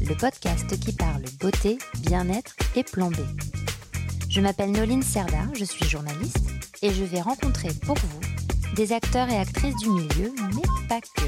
[0.00, 3.16] le podcast qui parle beauté, bien-être et plan B.
[4.28, 6.50] Je m'appelle Noline Serda, je suis journaliste
[6.82, 8.20] et je vais rencontrer pour vous
[8.74, 11.24] des acteurs et actrices du milieu, mais pas que.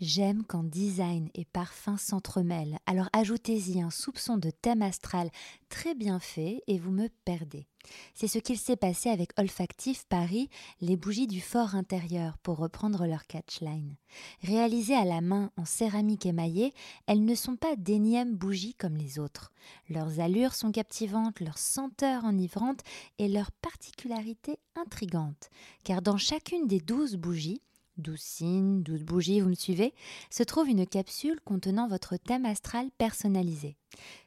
[0.00, 5.30] J'aime quand design et parfum s'entremêlent, alors ajoutez-y un soupçon de thème astral
[5.68, 7.66] très bien fait et vous me perdez.
[8.14, 10.48] C'est ce qu'il s'est passé avec Olfactif Paris,
[10.80, 13.96] les bougies du fort intérieur, pour reprendre leur catchline.
[14.42, 16.72] Réalisées à la main en céramique émaillée,
[17.06, 19.52] elles ne sont pas d'énièmes bougies comme les autres.
[19.88, 22.82] Leurs allures sont captivantes, leurs senteurs enivrantes
[23.18, 25.50] et leurs particularités intrigantes,
[25.84, 27.62] car dans chacune des douze bougies,
[27.98, 29.94] douze signes, douze bougies, vous me suivez,
[30.30, 33.76] se trouve une capsule contenant votre thème astral personnalisé.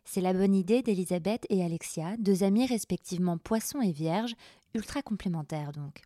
[0.05, 4.35] C'est la bonne idée d'Elisabeth et Alexia, deux amies respectivement poisson et vierge,
[4.73, 6.01] ultra complémentaires donc.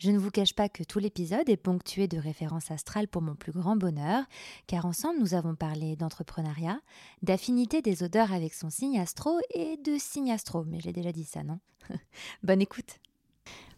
[0.00, 3.34] Je ne vous cache pas que tout l'épisode est ponctué de références astrales pour mon
[3.34, 4.24] plus grand bonheur,
[4.66, 6.80] car ensemble nous avons parlé d'entrepreneuriat,
[7.20, 11.24] d'affinité des odeurs avec son signe astro et de signe astro, mais j'ai déjà dit
[11.24, 11.60] ça, non?
[12.42, 12.98] Bonne écoute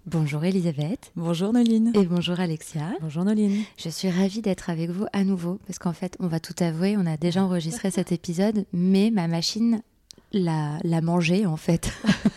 [0.05, 1.13] Bonjour Elisabeth.
[1.15, 1.93] Bonjour Noline.
[1.95, 2.91] Et bonjour Alexia.
[3.01, 3.63] Bonjour Noline.
[3.79, 6.97] Je suis ravie d'être avec vous à nouveau parce qu'en fait, on va tout avouer,
[6.99, 9.81] on a déjà enregistré cet épisode, mais ma machine
[10.33, 11.93] l'a, l'a mangé en fait.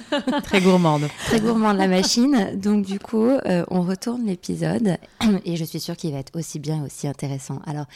[0.43, 1.08] Très gourmande.
[1.25, 2.52] Très gourmande la machine.
[2.55, 4.97] Donc du coup, euh, on retourne l'épisode
[5.43, 7.63] et je suis sûre qu'il va être aussi bien et aussi intéressant.
[7.66, 7.88] Alors,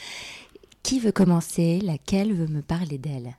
[0.82, 1.78] qui veut commencer?
[1.80, 3.36] Laquelle veut me parler d'elle?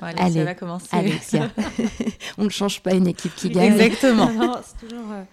[0.00, 0.86] Alexia Allez, va commencer.
[0.92, 1.50] Alexia.
[2.38, 3.72] on ne change pas une équipe qui gagne.
[3.72, 4.30] Exactement.
[4.30, 5.10] Non, c'est toujours...
[5.10, 5.24] Euh,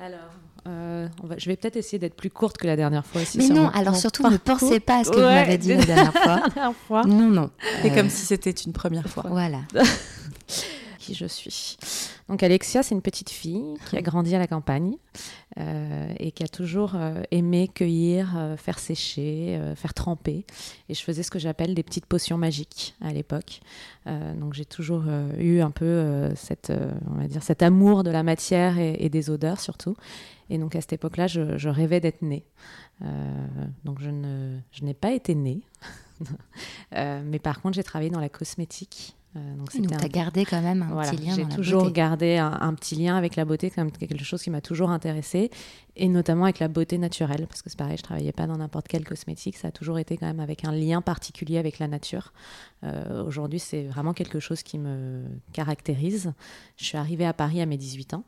[0.00, 0.32] alors,
[0.66, 3.20] euh, on va, je vais peut-être essayer d'être plus courte que la dernière fois.
[3.36, 6.74] Mais non, alors surtout ne pensez pas à ce que vous m'avez dit la dernière
[6.86, 7.02] fois.
[7.04, 7.50] Non, non.
[7.82, 9.24] C'est comme si c'était une première fois.
[9.28, 9.60] Voilà.
[11.14, 11.76] je suis.
[12.28, 14.96] Donc Alexia, c'est une petite fille qui a grandi à la campagne
[15.58, 20.44] euh, et qui a toujours euh, aimé cueillir, euh, faire sécher, faire tremper.
[20.88, 23.60] Et je faisais ce que j'appelle des petites potions magiques à l'époque.
[24.06, 25.04] Donc j'ai toujours
[25.38, 26.72] eu un peu cette,
[27.08, 29.96] on va dire, cet amour de la matière et, des odeurs surtout.
[30.48, 32.44] Et donc à cette époque-là, je, rêvais d'être née.
[33.84, 35.60] donc je n'ai pas été née.
[36.92, 40.82] mais par contre, j'ai travaillé dans la cosmétique euh, donc, tu as gardé quand même
[40.82, 43.92] un voilà, petit lien J'ai toujours gardé un, un, petit lien avec la beauté, comme
[43.92, 45.50] quelque chose qui m'a toujours intéressée,
[45.94, 48.88] et notamment avec la beauté naturelle, parce que c'est pareil, je travaillais pas dans n'importe
[48.88, 52.32] quel cosmétique, ça a toujours été quand même avec un lien particulier avec la nature.
[52.82, 56.32] Euh, Aujourd'hui, c'est vraiment quelque chose qui me caractérise.
[56.76, 58.24] Je suis arrivée à Paris à mes 18 ans.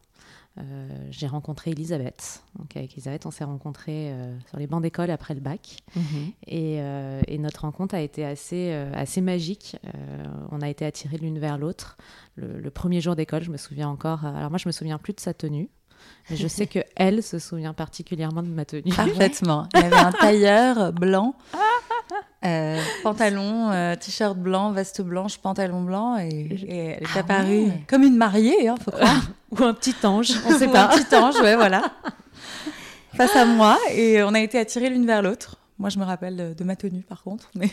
[0.59, 2.43] Euh, j'ai rencontré Elisabeth.
[2.59, 5.79] Donc avec Elisabeth, on s'est rencontrés euh, sur les bancs d'école après le bac.
[6.47, 9.77] Et, euh, et, notre rencontre a été assez, assez magique.
[10.51, 11.97] On a été attirés l'une vers l'autre.
[12.37, 14.25] Le, le, premier jour d'école, je me souviens encore.
[14.25, 15.71] Alors moi, je me souviens plus de sa tenue.
[16.31, 18.93] Mais je sais que elle se souvient particulièrement de ma tenue.
[18.95, 19.69] Parfaitement.
[19.75, 21.35] Il y avait un tailleur blanc,
[22.45, 27.65] euh, pantalon, euh, t-shirt blanc, veste blanche, pantalon blanc, et, et elle est ah apparue
[27.67, 27.85] ouais.
[27.89, 29.23] comme une mariée, hein, faut croire.
[29.53, 30.85] Ou un petit ange, on sait pas.
[30.85, 31.83] un petit ange, ouais, voilà.
[33.17, 35.59] Face à moi, et on a été attirés l'une vers l'autre.
[35.83, 37.51] Moi, je me rappelle de, de ma tenue, par contre.
[37.57, 37.69] Mais...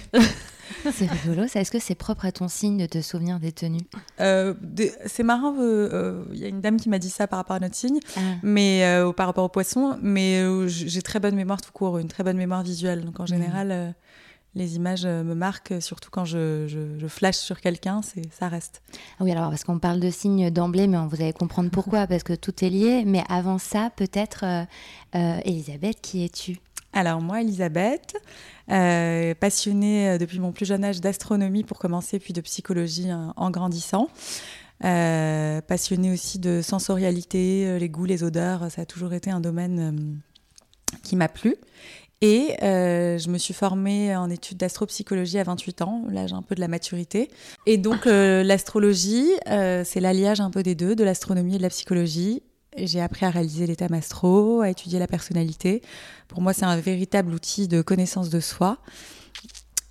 [0.91, 1.59] c'est rigolo, ça.
[1.59, 3.87] Est-ce que c'est propre à ton signe de te souvenir des tenues?
[4.19, 4.55] Euh,
[5.05, 5.53] C'est marrant.
[5.53, 7.75] Il euh, euh, y a une dame qui m'a dit ça par rapport à notre
[7.75, 8.19] signe, ah.
[8.41, 8.83] mais
[9.15, 9.97] par rapport au poisson.
[10.01, 13.05] Mais j'ai très bonne mémoire tout court, une très bonne mémoire visuelle.
[13.05, 13.93] Donc, en général, mmh.
[14.55, 18.01] Les images me marquent, surtout quand je, je, je flash sur quelqu'un,
[18.31, 18.81] ça reste.
[19.19, 22.23] Ah oui, alors, parce qu'on parle de signes d'emblée, mais vous allez comprendre pourquoi, parce
[22.23, 23.03] que tout est lié.
[23.05, 24.45] Mais avant ça, peut-être,
[25.13, 26.57] Elisabeth, qui es-tu?
[26.93, 28.17] Alors moi, Elisabeth,
[28.71, 33.51] euh, passionnée depuis mon plus jeune âge d'astronomie pour commencer, puis de psychologie en, en
[33.51, 34.09] grandissant.
[34.85, 39.41] Euh, passionnée aussi de sensorialité, euh, les goûts, les odeurs, ça a toujours été un
[39.41, 41.55] domaine euh, qui m'a plu.
[42.21, 46.53] Et euh, je me suis formée en études d'astropsychologie à 28 ans, l'âge un peu
[46.53, 47.29] de la maturité.
[47.65, 51.63] Et donc euh, l'astrologie, euh, c'est l'alliage un peu des deux, de l'astronomie et de
[51.63, 52.43] la psychologie.
[52.77, 55.81] J'ai appris à réaliser l'état astro, à étudier la personnalité.
[56.27, 58.77] Pour moi, c'est un véritable outil de connaissance de soi.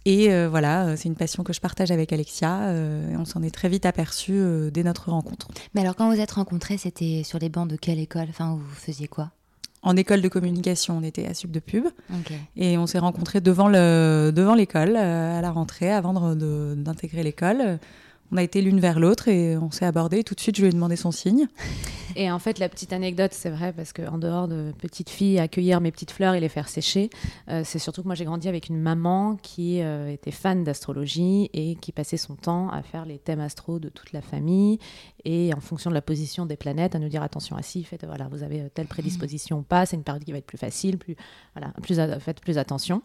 [0.05, 2.73] Et voilà, c'est une passion que je partage avec Alexia.
[3.19, 4.41] On s'en est très vite aperçu
[4.73, 5.49] dès notre rencontre.
[5.75, 8.29] Mais alors, quand vous êtes rencontrés, c'était sur les bancs de quelle école?
[8.31, 9.33] Enfin, vous faisiez quoi?
[9.83, 10.99] En école de communication.
[10.99, 11.85] On était à Sub de Pub.
[12.57, 17.79] Et on s'est rencontrés devant l'école devant à la rentrée avant d'intégrer l'école
[18.33, 20.25] on a été l'une vers l'autre et on s'est abordé.
[20.25, 21.47] Tout de suite, je lui ai demandé son signe.
[22.17, 25.81] Et en fait, la petite anecdote, c'est vrai, parce qu'en dehors de petite fille, accueillir
[25.81, 27.11] mes petites fleurs et les faire sécher,
[27.49, 31.51] euh, c'est surtout que moi, j'ai grandi avec une maman qui euh, était fan d'astrologie
[31.53, 34.79] et qui passait son temps à faire les thèmes astro de toute la famille
[35.25, 38.05] et en fonction de la position des planètes, à nous dire attention à ci, faites,
[38.07, 40.97] voilà, vous avez telle prédisposition ou pas, c'est une période qui va être plus facile,
[40.99, 41.17] plus,
[41.55, 43.03] voilà, plus, faites plus attention.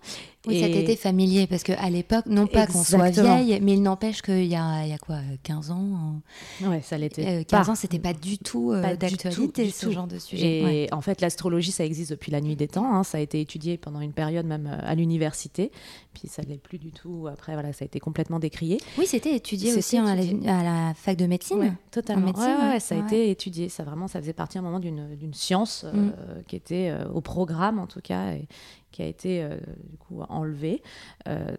[0.47, 0.61] Oui, et...
[0.61, 4.45] ça t'était familier, parce qu'à l'époque, non pas qu'on soit vieille, mais il n'empêche qu'il
[4.45, 5.12] y a, y a quoi,
[5.43, 6.21] 15 ans
[6.61, 7.45] Ouais, ça l'était.
[7.45, 10.83] 15 euh, ans, c'était pas du tout euh, d'actualité, ce genre de sujet.
[10.85, 13.39] Et en fait, l'astrologie, ça existe depuis la nuit des temps, hein, ça a été
[13.41, 15.71] étudié pendant une période même euh, à l'université,
[16.13, 18.77] puis ça ne l'est plus du tout, après, voilà, ça a été complètement décrié.
[18.97, 22.31] Oui, c'était étudié aussi À, la, fac de médecine totalement.
[22.31, 23.69] ouais, ça a été étudié.
[23.69, 26.13] Ça vraiment, ça faisait partie à un moment d'une science euh, mm.
[26.47, 28.47] qui était euh, au programme en tout cas et
[28.93, 29.57] qui a été euh,
[29.89, 30.81] du coup enlevée.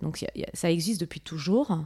[0.00, 1.78] donc ça existe depuis toujours,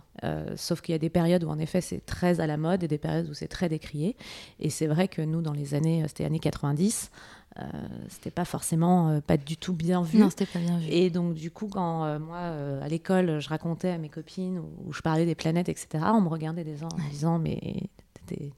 [0.56, 2.88] sauf qu'il y a des périodes où en effet c'est très à la mode et
[2.88, 4.16] des périodes où c'est très décrié.
[4.60, 7.10] Et c'est vrai que nous dans les années, c'était années 90.
[7.58, 7.64] Euh,
[8.08, 10.18] c'était pas forcément pas du tout bien vu.
[10.18, 10.86] Non, c'était pas bien vu.
[10.90, 12.38] Et donc, du coup, quand moi,
[12.82, 16.28] à l'école, je racontais à mes copines ou, je parlais des planètes, etc., on me
[16.28, 17.88] regardait des gens en me disant Mais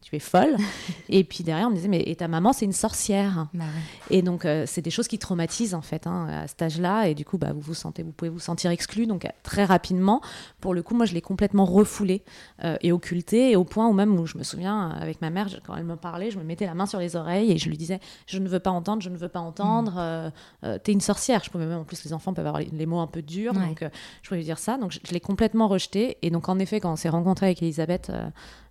[0.01, 0.57] tu es folle.
[1.09, 3.49] et puis derrière, on me disait, mais et ta maman, c'est une sorcière.
[3.55, 3.65] Bah
[4.11, 7.09] et donc, euh, c'est des choses qui traumatisent en fait hein, à cet âge-là.
[7.09, 9.07] Et du coup, bah, vous vous sentez, vous pouvez vous sentir exclu.
[9.07, 10.21] Donc, très rapidement,
[10.61, 12.23] pour le coup, moi, je l'ai complètement refoulé
[12.65, 13.53] euh, et occulté.
[13.53, 15.97] Et au point où même, où je me souviens, avec ma mère, quand elle me
[15.97, 18.49] parlait, je me mettais la main sur les oreilles et je lui disais, je ne
[18.49, 19.93] veux pas entendre, je ne veux pas entendre.
[19.93, 20.33] mm.
[20.65, 21.43] Euh, T'es une sorcière.
[21.45, 23.53] Je pouvais même, en plus, les enfants peuvent avoir les, mots un peu durs.
[23.53, 23.85] Donc,
[24.23, 24.77] je pouvais lui dire ça.
[24.79, 26.19] Donc, je, je l'ai complètement rejeté.
[26.23, 28.11] Et donc, en effet, quand on s'est rencontré avec Elisabeth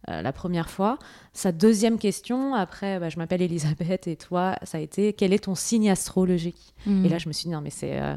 [0.08, 0.98] euh, la première fois.
[1.34, 5.44] Sa deuxième question, après, bah, je m'appelle Elisabeth et toi, ça a été quel est
[5.44, 6.74] ton signe astrologique?
[6.86, 7.06] Hmm.
[7.06, 8.16] Et là, je me suis dit, non, mais c'est euh,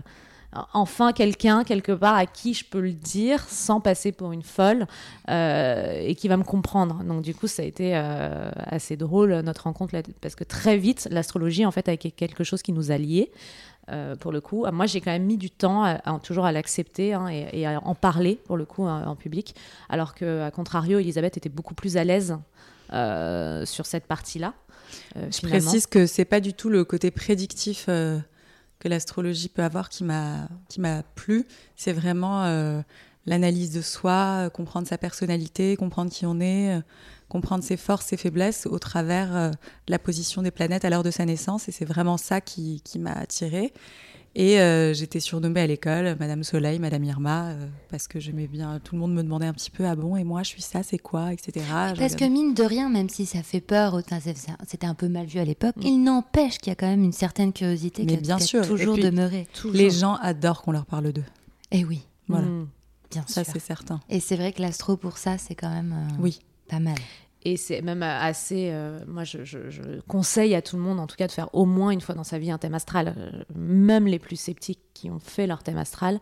[0.72, 4.86] enfin quelqu'un quelque part à qui je peux le dire sans passer pour une folle
[5.30, 7.02] euh, et qui va me comprendre.
[7.04, 11.66] Donc du coup, ça a été assez drôle notre rencontre parce que très vite, l'astrologie
[11.66, 13.30] en fait a été quelque chose qui nous a liés.
[13.90, 14.64] Euh, pour le coup.
[14.72, 18.38] Moi, j'ai quand même mis du temps toujours à l'accepter hein, et, à en parler,
[18.44, 19.56] pour le coup, en public.
[19.88, 22.38] Alors qu'à contrario, Elisabeth était beaucoup plus à l'aise
[22.92, 24.54] euh, sur cette partie-là.
[25.16, 27.88] Euh, Je précise que c'est pas du tout le côté prédictif
[28.82, 30.48] que l'astrologie peut avoir qui m'a
[31.14, 31.46] plu.
[31.76, 32.44] C'est vraiment
[33.26, 36.82] l'analyse de soi, comprendre sa personnalité, comprendre qui on est
[37.32, 39.50] comprendre ses forces, ses faiblesses au travers euh,
[39.88, 41.66] la position des planètes à l'heure de sa naissance.
[41.66, 43.72] Et c'est vraiment ça qui, qui m'a attirée.
[44.34, 48.80] Et euh, j'étais surnommée à l'école Madame Soleil, Madame Irma, euh, parce que j'aimais bien.
[48.82, 50.82] Tout le monde me demandait un petit peu Ah bon, et moi je suis ça,
[50.82, 51.66] c'est quoi, etc.
[51.98, 54.00] Parce que mine de rien, même si ça fait peur,
[54.66, 55.82] c'était un peu mal vu à l'époque, mm.
[55.82, 58.66] il n'empêche qu'il y a quand même une certaine curiosité qui bien sûr.
[58.66, 59.46] toujours demeuré.
[59.72, 61.24] Les gens adorent qu'on leur parle d'eux.
[61.70, 62.02] Et eh oui.
[62.28, 62.46] Voilà.
[62.46, 62.68] Mm.
[63.10, 64.00] Bien ça, c'est certain.
[64.08, 66.38] Et c'est vrai que l'astro, pour ça, c'est quand même oui.
[66.68, 66.96] pas mal.
[67.44, 68.70] Et c'est même assez.
[68.70, 69.38] Euh, moi, je,
[70.06, 72.24] conseille à tout le monde, en tout cas, de faire au moins une fois dans
[72.24, 73.14] sa vie un thème astral.
[73.16, 76.20] Euh, même les plus sceptiques qui ont fait leur thème astral,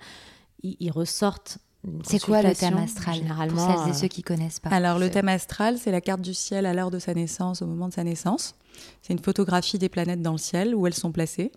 [0.62, 1.58] ils, ressortent.
[2.04, 4.70] C'est quoi le thème astral généralement Pour celles et euh, ceux qui connaissent pas.
[4.70, 7.66] Alors, le thème astral, c'est la carte du ciel à l'heure de sa naissance, au
[7.66, 8.54] moment de sa naissance.
[9.02, 11.52] C'est une photographie des planètes dans le ciel, où elles sont placées.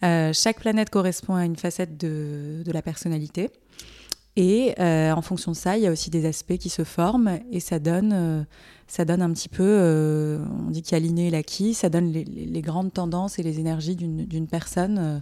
[0.00, 3.50] chaque planète correspond à une facette de, de la personnalité.
[4.36, 7.60] Et en fonction de ça, il y a aussi des aspects qui se forment et
[7.60, 8.46] ça donne
[8.92, 11.88] ça donne un petit peu, euh, on dit qu'il y a l'inné et l'acquis, ça
[11.88, 15.18] donne les, grandes tendances et les énergies d'une personne euh,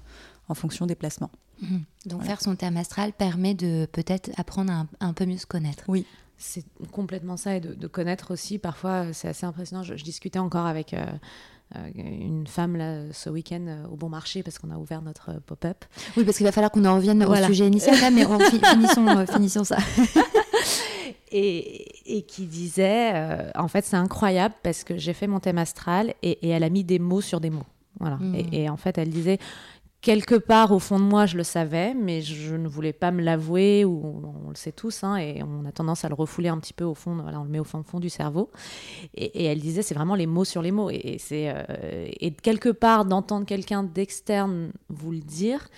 [0.48, 1.30] en fonction des placements.
[1.62, 1.82] Mhm.
[2.06, 5.84] Donc faire son thème astral permet de peut-être apprendre à un, peu mieux se connaître.
[5.86, 6.04] Oui.
[6.36, 8.58] C'est complètement ça et de, connaître aussi.
[8.58, 9.84] Parfois, c'est assez impressionnant.
[9.84, 11.06] Je, discutais encore avec euh,
[11.94, 15.84] une femme là, ce week-end au bon marché parce qu'on a ouvert notre pop-up.
[16.16, 19.78] Oui, parce qu'il va falloir qu'on en revienne au sujet initial, mais finissons, finissons ça.
[21.32, 26.14] et, qui disait euh, en fait c'est incroyable parce que j'ai fait mon thème astral
[26.22, 27.66] et, elle a mis des mots sur des mots
[27.98, 28.34] voilà hmm.
[28.52, 29.38] et, en fait elle disait
[30.00, 33.22] quelque part au fond de moi je le savais mais je ne voulais pas me
[33.22, 36.58] l'avouer ou on le sait tous hein, et on a tendance à le refouler un
[36.58, 38.50] petit peu au fond voilà, on le met au fond, fond du cerveau.
[39.14, 40.90] Et, elle disait c'est vraiment les mots sur les mots.
[40.90, 45.68] Et, c'est euh, et quelque part d'entendre quelqu'un d'externe vous le dire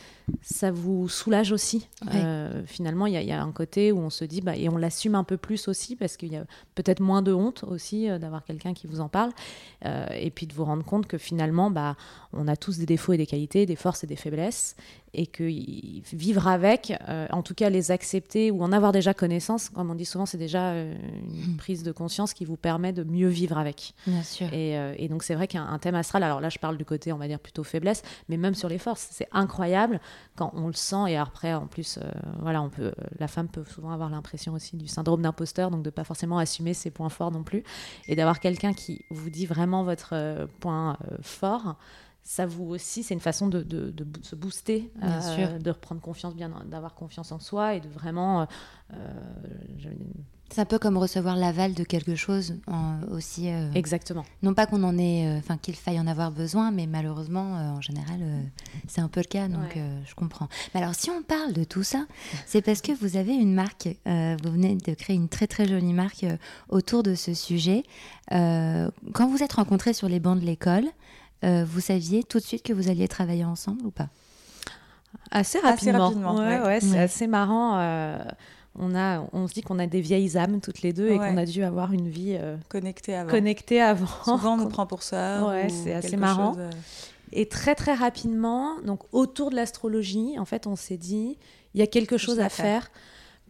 [0.40, 1.88] ça vous soulage aussi.
[2.14, 5.16] Euh, finalement, il y, a un côté où on se dit, bah, et on l'assume
[5.16, 6.44] un peu plus aussi, parce qu'il y a
[6.76, 9.32] peut-être moins de honte aussi euh, d'avoir quelqu'un qui vous en parle,
[9.84, 11.96] et puis de vous rendre compte que finalement, bah,
[12.32, 14.76] on a tous des défauts et des qualités, des forces et des faiblesses
[15.14, 15.44] et que
[16.14, 19.94] vivre avec, euh, en tout cas les accepter ou en avoir déjà connaissance, comme on
[19.94, 20.94] dit souvent, c'est déjà euh,
[21.28, 21.56] une hmm.
[21.58, 23.92] prise de conscience qui vous permet de mieux vivre avec.
[24.06, 24.46] Bien sûr.
[24.54, 27.12] Et, euh, et donc c'est vrai qu'un thème astral, alors là je parle du côté,
[27.12, 30.00] on va dire plutôt faiblesse, mais même sur les forces, c'est incroyable
[30.34, 31.98] quand on le sent et après en plus,
[32.40, 35.90] voilà, on peut, la femme peut souvent avoir l'impression aussi du syndrome d'imposteur, donc de
[35.90, 37.64] pas forcément assumer ses points forts non plus,
[38.08, 41.76] et d'avoir quelqu'un qui vous dit vraiment votre point fort
[42.24, 46.50] ça vous aussi, c'est une façon de, de, se booster, euh, de reprendre confiance, bien,
[46.66, 48.42] d'avoir confiance en soi et de vraiment.
[48.42, 48.46] Euh,
[48.94, 49.90] euh,
[50.50, 52.56] c'est un peu comme recevoir l'aval de quelque chose
[53.10, 53.48] aussi.
[53.74, 54.22] Exactement.
[54.42, 58.20] Non pas qu'on en ait, enfin qu'il faille en avoir besoin, mais malheureusement, en général,
[58.86, 60.48] c'est un peu le cas, donc je comprends.
[60.74, 62.04] Mais alors, si on parle de tout ça,
[62.44, 65.94] c'est parce que vous avez une marque, vous venez de créer une très très jolie
[65.94, 66.26] marque
[66.68, 67.84] autour de ce sujet.
[68.28, 70.84] quand vous êtes rencontrés sur les bancs de l'école,
[71.44, 74.08] euh, vous saviez tout de suite que vous alliez travailler ensemble ou pas?
[75.30, 76.10] Assez rapidement.
[76.10, 77.78] ouais, c'est assez marrant.
[77.78, 78.18] Euh,
[78.78, 81.36] on, a, on se dit qu'on a des vieilles âmes toutes les deux et qu'on
[81.36, 83.30] a dû avoir une vie euh, connectée avant.
[83.30, 84.06] Connectée avant.
[84.24, 85.46] Souvent, on nous prend pour ça.
[85.46, 86.56] Ouais, c'est assez marrant.
[87.34, 91.38] Et très très rapidement, donc autour de l'astrologie, en fait, on s'est dit
[91.72, 92.90] il y a quelque chose à faire.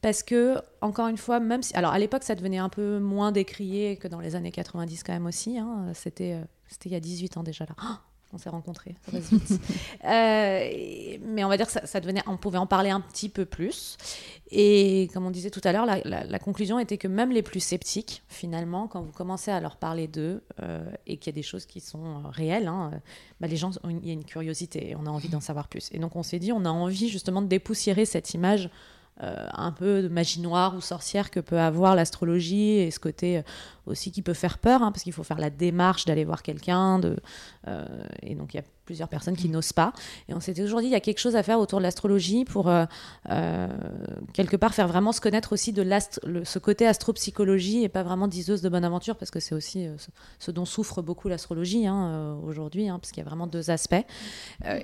[0.02, 1.72] Parce que, encore une fois, même si.
[1.76, 5.12] Alors, à l'époque, ça devenait un peu moins décrié que dans les années 90, quand
[5.12, 5.58] même aussi.
[5.58, 5.92] Hein.
[5.94, 6.40] C'était
[6.72, 7.74] c'était il y a 18 ans déjà là.
[7.82, 7.96] Oh,
[8.32, 9.60] on s'est rencontrés, ça vite.
[10.04, 13.44] Euh, mais on va dire que ça, devenait, on pouvait en parler un petit peu
[13.44, 13.96] plus.
[14.50, 18.22] Et comme on disait tout à l'heure, la, conclusion était que même les plus sceptiques,
[18.28, 21.66] finalement, quand vous commencez à leur parler d'eux euh, et qu'il y a des choses
[21.66, 22.90] qui sont euh, réelles, hein,
[23.40, 25.88] bah, les gens, il y a une curiosité on a envie d'en savoir plus.
[25.92, 28.70] Et donc on s'est dit, on a envie justement de dépoussiérer cette image
[29.22, 33.38] euh, un peu de magie noire ou sorcière que peut avoir l'astrologie et ce côté
[33.38, 33.42] euh,
[33.86, 36.98] aussi qui peut faire peur, hein, parce qu'il faut faire la démarche d'aller voir quelqu'un.
[36.98, 37.16] De,
[37.68, 37.86] euh,
[38.22, 39.94] et donc il y a plusieurs personnes qui n'osent pas.
[40.28, 42.44] Et on s'était toujours dit, il y a quelque chose à faire autour de l'astrologie
[42.44, 42.84] pour euh,
[43.30, 43.68] euh,
[44.34, 45.82] quelque part faire vraiment se connaître aussi de
[46.44, 49.96] ce côté astropsychologie et pas vraiment diseuse de bonne aventure, parce que c'est aussi euh,
[50.38, 54.04] ce, dont souffre beaucoup l'astrologie hein, aujourd'hui, hein, parce qu'il y a vraiment deux aspects.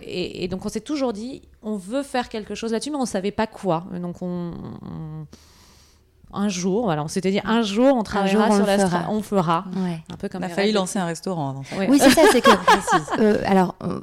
[0.01, 3.07] Et, donc on s'est toujours dit, on veut faire quelque chose là-dessus, mais on ne
[3.07, 3.85] savait pas quoi.
[4.01, 5.27] Donc on
[6.33, 9.65] un jour, voilà, on s'était dit un jour on travaillera sur la on fera.
[10.13, 11.63] Un peu comme on a failli lancer un restaurant.
[11.89, 12.51] Oui, c'est ça, c'est que.
[13.19, 14.01] Euh, alors, euh,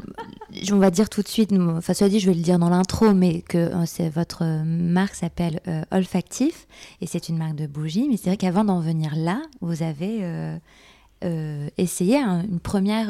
[0.72, 3.14] on va dire tout de suite, enfin, ça dit, je vais le dire dans l'intro,
[3.14, 5.60] mais que euh, c'est votre marque s'appelle
[5.92, 6.68] Olfactif
[7.02, 8.08] et c'est une marque de bougies.
[8.10, 10.24] Mais c'est vrai qu'avant d'en venir là, vous avez
[11.78, 13.08] essayé une première.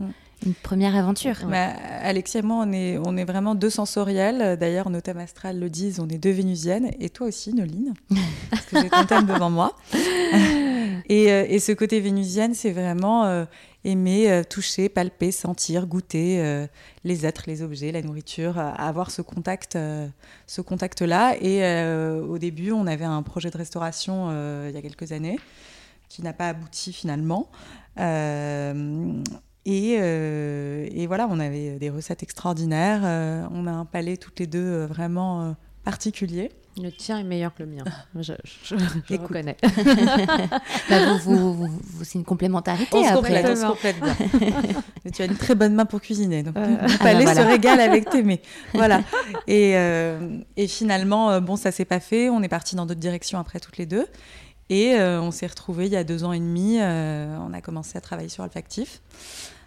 [0.00, 0.12] Mm
[0.46, 1.34] une première aventure.
[1.48, 1.70] Bah,
[2.02, 4.56] Alexia et moi, on est, on est vraiment deux sensoriels.
[4.56, 6.90] D'ailleurs, nos thèmes astrales le disent, on est deux vénusiennes.
[7.00, 7.94] Et toi aussi, Noline,
[8.50, 9.76] parce que j'ai ton thème devant moi.
[11.08, 13.44] et, euh, et, ce côté vénusienne, c'est vraiment euh,
[13.84, 16.66] aimer euh, toucher, palper, sentir, goûter
[17.04, 19.76] les êtres, les objets, la nourriture, avoir ce contact,
[20.46, 21.34] ce contact-là.
[21.40, 21.62] Et
[22.20, 24.30] au début, on avait un projet de restauration
[24.68, 25.38] il y a quelques années
[26.08, 27.48] qui n'a pas abouti finalement.
[27.98, 29.22] Euh,
[29.70, 33.02] et, voilà, on avait des recettes extraordinaires.
[33.04, 36.50] Euh, on a un palais toutes les deux euh, vraiment particulier.
[36.80, 37.84] Le tien est meilleur que le mien.
[38.14, 38.74] Je, je,
[39.16, 39.56] reconnais.
[40.88, 41.68] Bah, vous,
[42.02, 43.56] c'est une complémentarité on après.
[43.56, 45.10] Se complète, bien.
[45.12, 46.42] tu as une très bonne main pour cuisiner.
[46.42, 48.40] Donc, le ah palais bah se régale avec tes mets.
[48.74, 49.02] Voilà.
[49.46, 49.72] Et,
[50.56, 52.30] et finalement, bon, ça s'est pas fait.
[52.30, 54.06] On est parti dans d'autres directions après toutes les deux.
[54.70, 56.78] Et on s'est retrouvés il y a deux ans et demi.
[56.80, 59.00] on a commencé à travailler sur Olfactif.
[59.00, 59.57] Euh,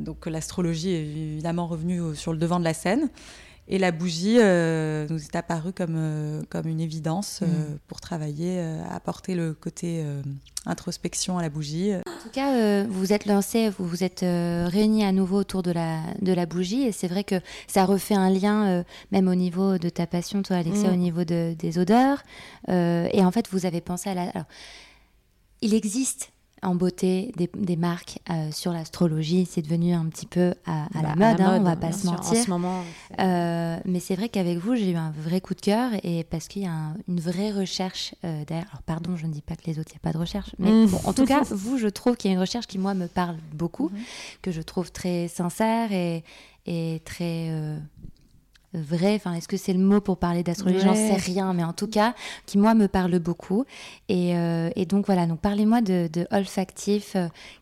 [0.00, 3.08] donc l'astrologie est évidemment revenue sur le devant de la scène.
[3.72, 7.78] Et la bougie euh, nous est apparue comme, euh, comme une évidence mm.
[7.86, 8.60] pour travailler,
[8.90, 10.04] apporter le côté
[10.66, 11.94] introspection à la bougie.
[11.94, 15.70] En tout cas, vous vous êtes lancé, vous vous êtes réunis à nouveau autour de
[15.70, 16.82] la, de la bougie.
[16.82, 17.36] Et c'est vrai que
[17.68, 20.92] ça refait un lien, même au niveau de ta passion, toi, Alexia, mm.
[20.92, 22.24] au niveau de, des odeurs.
[22.68, 24.22] et en fait, vous avez pensé à la.
[24.30, 24.46] Alors,
[25.62, 29.46] il existe en beauté des, marques euh, sur l'astrologie.
[29.50, 32.44] C'est devenu un petit peu à, la, bah, mode, hein, on va pas se mentir.
[33.18, 36.48] Euh, mais c'est vrai qu'avec vous, j'ai eu un vrai coup de cœur et parce
[36.48, 38.66] qu'il y a une vraie recherche euh, derrière.
[38.70, 40.50] Alors, pardon, je ne dis pas que les autres, il n'y a pas de recherche.
[40.58, 40.90] Mais mm.
[41.04, 43.36] en tout cas, vous, je trouve qu'il y a une recherche qui, moi, me parle
[43.52, 44.40] beaucoup, mm-hmm.
[44.42, 46.24] que je trouve très sincère et,
[46.66, 47.50] et très
[48.72, 50.84] vrai, enfin est-ce que c'est le mot pour parler d'astrologie?
[50.84, 52.14] J'en sais rien, mais en tout cas,
[52.46, 53.64] qui moi me parle beaucoup.
[54.08, 57.16] Et, euh, donc voilà, donc parlez-moi de, de Olfactif.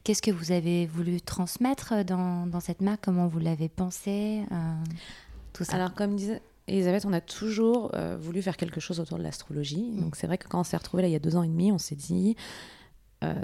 [0.05, 3.01] Qu'est-ce que vous avez voulu transmettre dans, dans cette marque?
[3.03, 4.43] Comment vous l'avez pensé?
[4.53, 4.75] Euh,
[5.53, 5.77] Tout ça.
[5.77, 9.91] Alors comme disait Elisabeth, on a toujours euh, voulu faire quelque chose autour de l'astrologie.
[9.91, 10.01] Mm.
[10.03, 11.49] Donc c'est vrai que quand on s'est retrouvés là il y a deux ans et
[11.49, 12.37] demi, on s'est dit
[13.25, 13.35] euh,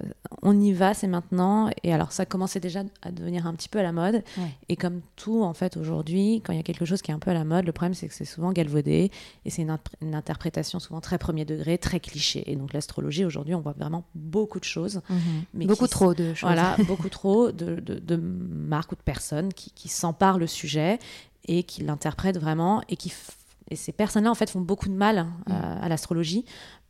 [0.42, 1.68] on y va, c'est maintenant.
[1.82, 4.22] Et alors, ça commençait déjà à devenir un petit peu à la mode.
[4.38, 4.50] Ouais.
[4.68, 7.18] Et comme tout, en fait, aujourd'hui, quand il y a quelque chose qui est un
[7.18, 9.10] peu à la mode, le problème, c'est que c'est souvent galvaudé.
[9.44, 9.76] Et c'est une,
[10.14, 12.50] interprétation souvent très premier degré, très cliché.
[12.50, 15.00] Et donc, l'astrologie, aujourd'hui, on voit vraiment beaucoup de choses.
[15.54, 16.42] mais Beaucoup qui- trop de choses.
[16.48, 20.98] Voilà, beaucoup trop de, de- de marques ou de personnes qui, qui s'emparent le sujet
[21.48, 22.80] et qui l'interprètent vraiment.
[22.88, 23.12] Et, qui
[23.70, 25.52] et ces personnes-là, en fait, font beaucoup de mal Mm.
[25.52, 26.44] euh, à l'astrologie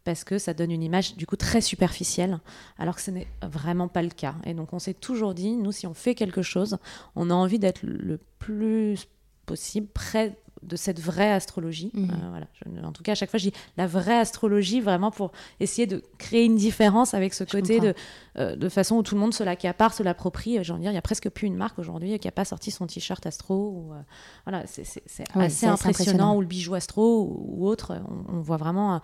[0.04, 2.38] parce que ça donne une image du coup très superficielle,
[2.78, 4.34] alors que ce n'est vraiment pas le cas.
[4.44, 6.76] Et donc on s'est toujours dit, nous, si on fait quelque chose,
[7.16, 9.06] on a envie d'être le plus
[9.46, 11.90] possible près de cette vraie astrologie.
[11.92, 12.10] Mhm.
[12.10, 12.46] Euh, voilà.
[12.54, 15.30] Je- en tout cas, à chaque fois, je dis la vraie astrologie, vraiment pour
[15.60, 17.88] essayer de créer une différence avec ce Je côté comprends.
[17.90, 17.94] de,
[18.38, 20.56] euh, de façon où tout le monde se l'accapare, se l'approprie.
[20.64, 22.46] J'ai envie de dire, il n'y a presque plus une marque aujourd'hui qui n'a pas
[22.46, 23.54] sorti son t-shirt astro.
[23.76, 24.00] Ou, euh,
[24.46, 25.74] voilà, c'est assez impressionnant.
[25.74, 26.36] impressionnant.
[26.36, 27.92] Ou le bijou astro ou, ou autre.
[28.30, 29.02] On, on voit vraiment,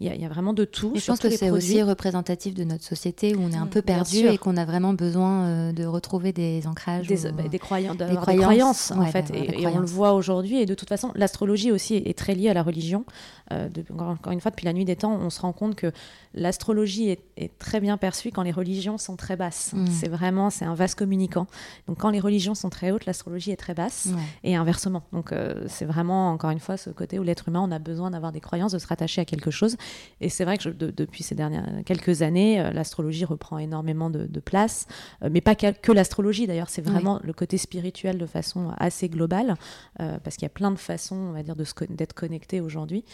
[0.00, 0.92] il y, a- il y a vraiment de tout.
[0.94, 3.70] Et je pense que c'est aussi représentatif de notre société où on est un Mm,
[3.70, 7.06] peu perdu et qu'on a vraiment besoin euh, de retrouver des ancrages.
[7.06, 8.44] des, ou- bah, des, croyants, d'avoir des croyances,
[8.86, 10.60] croyances, en ouais, fait, et, on le voit aujourd'hui.
[10.60, 13.04] Et de toute façon, l'astrologie aussi est, très liée à la religion.
[13.52, 15.92] Euh, encore, une fois, depuis la nuit des temps, on se rend compte que
[16.34, 19.72] l'astrologie est, est très bien perçue quand les religions sont très basses.
[19.74, 19.86] Mm.
[19.88, 21.46] C'est vraiment, c'est un vase communicant.
[21.88, 24.08] Donc quand les religions sont très hautes, l'astrologie est très basse.
[24.14, 24.22] Ouais.
[24.44, 25.02] Et inversement.
[25.12, 28.10] Donc, euh, c'est vraiment, encore une fois, ce côté où l'être humain, on a besoin
[28.10, 29.76] d'avoir des croyances, de se rattacher à quelque chose.
[30.20, 34.10] Et c'est vrai que je- de- depuis ces dernières quelques années, euh, l'astrologie reprend énormément
[34.10, 34.86] de, de place.
[35.22, 36.68] Euh, mais pas que, l'astrologie, d'ailleurs.
[36.68, 39.54] C'est vraiment le côté spirituel de façon assez globale.
[40.00, 43.04] euh, parce qu'il y a plein de façons, on va dire, d'être connecté aujourd'hui.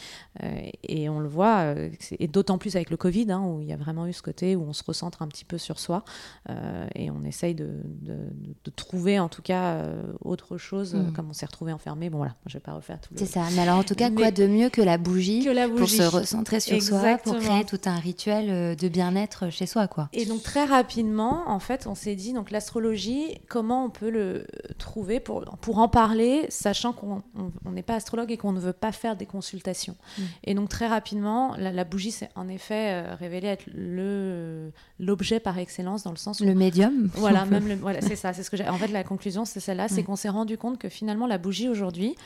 [0.42, 0.48] Euh,
[0.82, 1.74] et on le voit,
[2.18, 4.56] et d'autant plus avec le Covid, hein, où il y a vraiment eu ce côté
[4.56, 6.04] où on se recentre un petit peu sur soi.
[6.50, 7.68] euh, et on essaye de,
[8.02, 9.84] de- trouver, en tout cas,
[10.20, 11.12] autre chose, euh, Mm.
[11.12, 12.10] comme on s'est retrouvé enfermé.
[12.10, 13.18] Bon, voilà, je vais pas refaire tout le.
[13.18, 13.42] C'est ça.
[13.54, 15.78] Mais alors, en tout cas, Mais- quoi de mieux que la bougie, Que la pour
[15.78, 15.96] bougie.
[15.96, 17.34] se recentrer sur soi, Exactement.
[17.34, 20.08] pour créer tout un rituel euh, de bien-être chez soi, quoi.
[20.12, 24.46] Et donc très rapidement, en fait, on s'est dit donc l'astrologie, comment on peut le
[24.78, 28.60] trouver pour, pour en parler, sachant qu'on on- on n'est pas astrologue et qu'on ne
[28.60, 29.96] veut pas faire des consultations.
[30.18, 30.22] Mm.
[30.44, 35.40] Et donc très rapidement, la, la bougie s'est en effet euh, révélée être le l'objet
[35.40, 37.10] par excellence dans le sens où Le médium.
[37.14, 38.68] voilà, même le, voilà, c'est ça, c'est ce que j'ai.
[38.68, 40.02] En fait, la conclusion, c'est celle-là, c'est Ouais.
[40.04, 42.16] qu'on s'est rendu compte que finalement, la bougie aujourd'hui,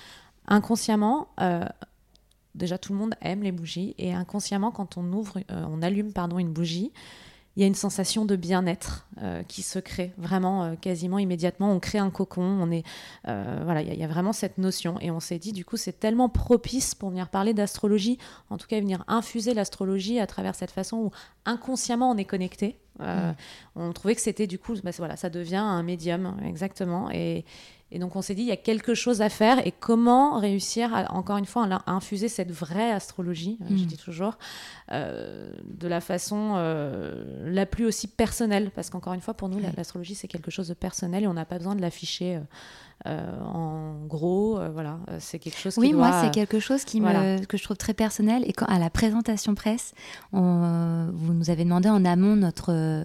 [0.46, 1.64] inconsciemment, euh,
[2.54, 6.12] déjà tout le monde aime les bougies, et inconsciemment, quand on ouvre, euh, on allume
[6.12, 6.92] pardon une bougie,
[7.56, 11.72] il y a une sensation de bien-être euh, qui se crée vraiment euh, quasiment immédiatement.
[11.72, 12.84] On crée un cocon, on est
[13.26, 15.52] euh, voilà, il y, a- il y a vraiment cette notion, et on s'est dit
[15.52, 18.18] du coup c'est tellement propice pour venir parler d'astrologie,
[18.50, 21.10] en tout cas venir infuser l'astrologie à travers cette façon où
[21.44, 22.78] inconsciemment on est connecté.
[23.00, 23.32] Euh,
[23.76, 27.44] On trouvait que c'était du coup, bah, voilà, ça devient un médium exactement, et
[27.92, 30.94] et donc on s'est dit, il y a quelque chose à faire et comment réussir,
[30.94, 33.86] à, encore une fois, à, infuser cette vraie astrologie, euh, je Mm.
[33.86, 34.38] dis toujours,
[34.92, 38.70] euh, de la façon euh, la plus aussi personnelle.
[38.74, 41.44] Parce qu'encore une fois, pour nous, l'astrologie, c'est quelque chose de personnel et on n'a
[41.44, 42.40] pas besoin de l'afficher euh,
[43.06, 44.58] euh, en gros.
[44.58, 47.38] euh, voilà, Euh, c'est quelque chose qui Oui, moi, c'est quelque chose qui voilà.
[47.38, 48.44] me, que je trouve très personnel.
[48.46, 49.94] Et quand à la présentation presse,
[50.34, 53.04] on, vous nous avez demandé en amont notre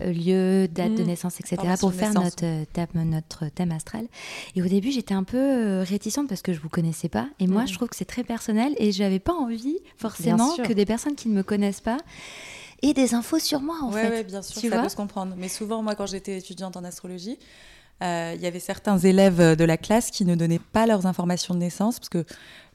[0.00, 1.06] lieu, date de Mm.
[1.06, 4.06] naissance, etc., pour de faire naissance, notre, thème, notre thème astral.
[4.56, 7.28] Et au début, j'étais un peu euh, réticente parce que je vous connaissais pas.
[7.40, 7.68] Et moi, Mhm.
[7.68, 11.28] je trouve que c'est très personnel et j'avais pas envie, forcément, que des personnes qui
[11.28, 11.98] ne me connaissent pas
[12.82, 14.08] aient des infos sur moi, en ouais, fait.
[14.10, 15.34] ouais, bien sûr, Tu ça vois peut se comprendre.
[15.36, 17.38] Mais souvent, moi, quand j'étais étudiante en astrologie,
[18.00, 21.58] il y avait certains élèves de la classe qui ne donnaient pas leurs informations de
[21.60, 22.24] naissance parce que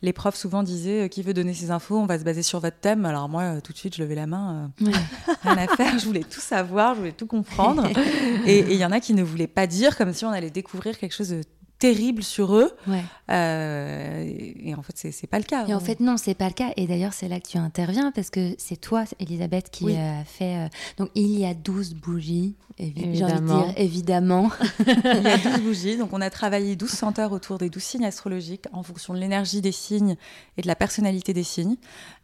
[0.03, 2.59] les profs souvent disaient euh, qui veut donner ses infos, on va se baser sur
[2.59, 3.05] votre thème.
[3.05, 4.91] Alors moi, euh, tout de suite, je levais la main, euh, Ouais.
[5.43, 7.87] rien à faire, je voulais tout savoir, je voulais tout comprendre.
[8.45, 10.49] et et il y en a qui ne voulaient pas dire, comme si on allait
[10.49, 11.41] découvrir quelque chose de
[11.83, 12.71] terrible sur eux.
[12.87, 13.03] Ouais.
[13.29, 14.23] Euh,
[14.63, 15.65] et, en fait, c'est c'est pas le cas.
[15.67, 16.71] Et en On- fait, non, c'est pas le cas.
[16.77, 19.97] Et d'ailleurs, c'est là que tu interviens parce que c'est toi, Elisabeth, qui Oui.
[19.97, 20.57] a fait.
[20.57, 20.67] euh,
[20.97, 23.65] Donc, il y a 12 bougies, évi- j'ai envie de Évidemment.
[23.65, 24.51] dire, évidemment.
[24.87, 28.05] Il y a 12 bougies, donc on a travaillé 12 senteurs autour des 12 signes
[28.05, 30.15] astrologiques en fonction de l'énergie des signes
[30.57, 31.75] et de la personnalité des signes.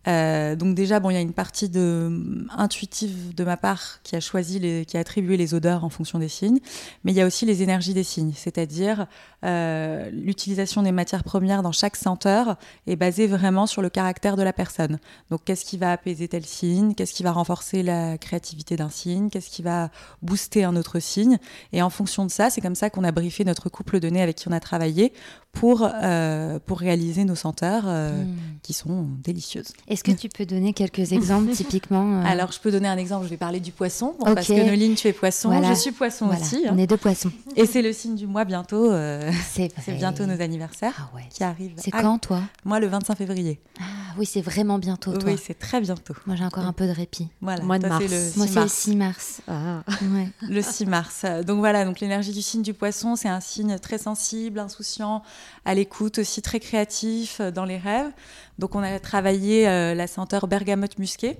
[0.07, 4.15] Euh, donc déjà, bon, il y a une partie de, intuitive de ma part qui
[4.15, 6.59] a choisi, les, qui a attribué les odeurs en fonction des signes,
[7.03, 9.07] mais il y a aussi les énergies des signes, c'est-à-dire
[9.43, 12.57] euh, l'utilisation des matières premières dans chaque senteur
[12.87, 14.99] est basée vraiment sur le caractère de la personne.
[15.29, 19.29] Donc qu'est-ce qui va apaiser tel signe, qu'est-ce qui va renforcer la créativité d'un signe,
[19.29, 19.89] qu'est-ce qui va
[20.21, 21.37] booster un autre signe,
[21.73, 24.21] et en fonction de ça, c'est comme ça qu'on a briefé notre couple de nez
[24.21, 25.11] avec qui on a travaillé
[25.51, 27.85] pour, euh, pour réaliser nos senteurs
[28.29, 28.59] Hmm.
[28.61, 29.73] qui sont délicieuses.
[29.89, 33.25] Est-ce que tu peux donner quelques exemples typiquement euh, Alors, je peux donner un exemple,
[33.25, 35.69] je vais parler du poisson, bon, parce que Noline, tu es poisson, Voilà.
[35.69, 36.71] je suis poisson voilà, aussi, hein.
[36.73, 37.31] on est deux poissons.
[37.55, 41.23] et c'est le signe du mois bientôt, euh, C'est bientôt nos anniversaires Ah ouais.
[41.29, 41.73] qui arrivent.
[41.77, 42.41] C'est Ah, quand, toi?
[42.65, 43.59] Moi, le 25 février.
[43.79, 43.83] Ah,
[44.17, 45.13] oui, c'est vraiment bientôt.
[45.13, 45.31] Toi.
[45.31, 46.13] Oui, c'est très bientôt.
[46.25, 47.29] Moi, j'ai encore un peu de répit.
[47.41, 47.63] Voilà.
[47.63, 48.11] Mois de Toi, mars.
[48.11, 48.73] le Moi, 6 c'est le mars.
[48.73, 49.41] 6 mars.
[49.47, 49.83] Ah.
[50.01, 50.29] Ouais.
[50.49, 51.25] Le 6 mars.
[51.45, 55.23] Donc voilà, donc l'énergie du signe du poisson, c'est un signe très sensible, insouciant,
[55.65, 58.11] à l'écoute, aussi très créatif euh, dans les rêves.
[58.57, 61.37] Donc on a travaillé euh, la senteur bergamote musquée,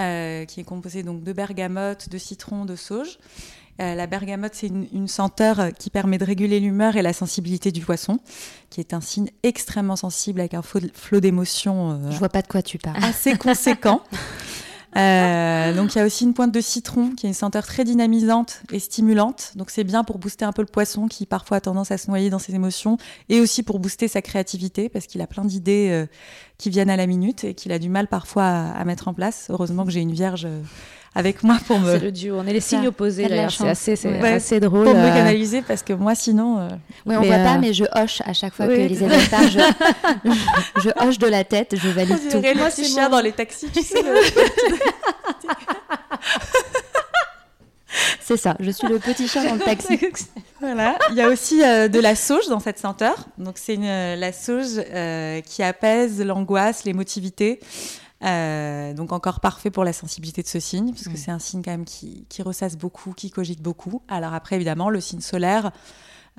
[0.00, 3.18] euh, qui est composée donc de bergamote, de citron, de sauge.
[3.80, 7.12] Euh, la bergamote, c'est une, une senteur euh, qui permet de réguler l'humeur et la
[7.12, 8.18] sensibilité du poisson,
[8.68, 12.42] qui est un signe extrêmement sensible avec un flot, flot d'émotions euh, Je vois pas
[12.42, 13.02] de quoi tu parles.
[13.02, 14.02] assez conséquent.
[14.96, 17.84] Euh, donc il y a aussi une pointe de citron qui est une senteur très
[17.84, 19.52] dynamisante et stimulante.
[19.54, 22.08] Donc c'est bien pour booster un peu le poisson qui parfois a tendance à se
[22.08, 25.88] noyer dans ses émotions et aussi pour booster sa créativité parce qu'il a plein d'idées
[25.90, 26.06] euh,
[26.58, 29.14] qui viennent à la minute et qu'il a du mal parfois à, à mettre en
[29.14, 29.46] place.
[29.50, 30.60] Heureusement que j'ai une vierge euh,
[31.14, 32.36] avec moi pour me, C'est le duo.
[32.38, 33.50] On est les signes opposés d'ailleurs.
[33.50, 34.32] C'est assez, Ouais.
[34.34, 34.84] assez drôle.
[34.84, 36.68] pour me euh, canaliser parce que moi sinon euh,
[37.04, 38.76] Oui, on Mais, voit euh, pas, mais je hoche à chaque fois oui.
[38.76, 39.48] que Elisabeth parle.
[39.50, 39.58] Je,
[40.76, 42.40] je, je hoche de la tête, je valide on tout.
[42.58, 43.98] Moi, petit c'est chien mon- dans les taxis, tu sais.
[48.20, 49.98] C'est ça, je suis le petit chat dans le taxi.
[50.60, 50.96] Voilà.
[51.10, 53.16] Il y a aussi euh, de la sauge dans cette senteur.
[53.38, 57.58] Donc c'est euh, la sauge euh, qui apaise l'angoisse, l'émotivité.
[58.22, 61.16] Euh, donc encore parfait pour la sensibilité de ce signe, parce que Mm.
[61.16, 64.02] c'est un signe quand même qui, qui ressasse beaucoup, qui cogite beaucoup.
[64.08, 65.70] Alors après évidemment le signe solaire,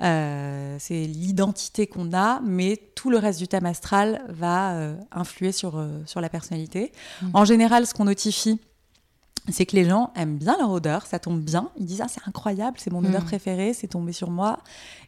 [0.00, 5.52] euh, c'est l'identité qu'on a, mais tout le reste du thème astral va euh, influer
[5.52, 6.92] sur, sur la personnalité.
[7.20, 7.30] Mm.
[7.34, 8.60] En général, ce qu'on notifie,
[9.48, 11.68] c'est que les gens aiment bien leur odeur, ça tombe bien.
[11.76, 13.26] Ils disent ah c'est incroyable, c'est mon odeur Mm.
[13.26, 14.58] préférée, c'est tombé sur moi.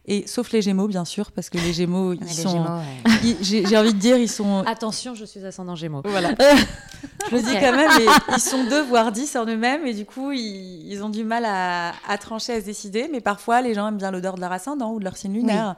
[0.06, 3.36] Et sauf les Gémeaux bien sûr, parce que les Gémeaux ils les sont, ouais.
[3.40, 6.02] j'ai envie de dire ils sont, Attention, je suis ascendant Gémeaux.
[6.04, 6.34] voilà.
[7.38, 7.90] Je le dis quand même,
[8.34, 11.44] ils sont deux voire dix en eux-mêmes et du coup ils, ils ont du mal
[11.44, 13.08] à, à trancher, à se décider.
[13.10, 15.76] Mais parfois les gens aiment bien l'odeur de leur ascendant ou de leur signe lunaire,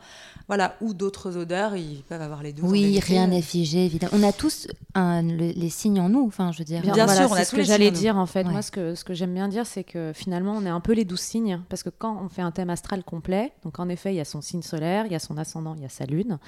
[0.49, 1.75] voilà, ou d'autres odeurs.
[1.77, 2.63] Ils peuvent avoir les deux.
[2.63, 4.13] Oui, rien n'est figé, évidemment.
[4.17, 6.83] On a tous un- le- les signes en nous, enfin, je veux dire.
[6.83, 8.45] Bien voilà, sûr, on a tous ce que j'allais dire en fait.
[8.45, 8.53] Ouais.
[8.53, 10.93] Moi, ce que, ce que j'aime bien dire, c'est que finalement, on est un peu
[10.93, 11.61] les douze signes.
[11.69, 14.25] Parce que quand on fait un thème astral complet, donc en effet, il y a
[14.25, 16.39] son signe solaire, il y a son ascendant, il y a sa lune.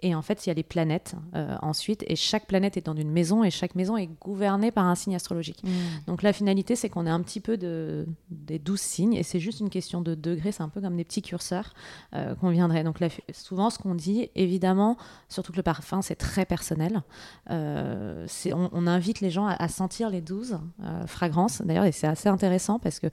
[0.00, 2.04] Et en fait, il y a les planètes euh, ensuite.
[2.08, 5.14] Et chaque planète est dans une maison et chaque maison est gouvernée par un signe
[5.14, 5.62] astrologique.
[5.64, 5.68] Mm.
[6.06, 9.40] Donc la finalité, c'est qu'on est un petit peu de, des douze signes et c'est
[9.40, 10.52] juste une question de degrés.
[10.52, 11.74] C'est un peu comme des petits curseurs
[12.14, 12.84] euh, qu'on viendrait.
[12.84, 14.96] Donc là, souvent, ce qu'on dit, évidemment,
[15.28, 17.02] surtout que le parfum, c'est très personnel.
[17.50, 21.62] Euh, on invite les gens à, à sentir les douze euh, fragrances.
[21.62, 23.08] D'ailleurs, et c'est assez intéressant parce que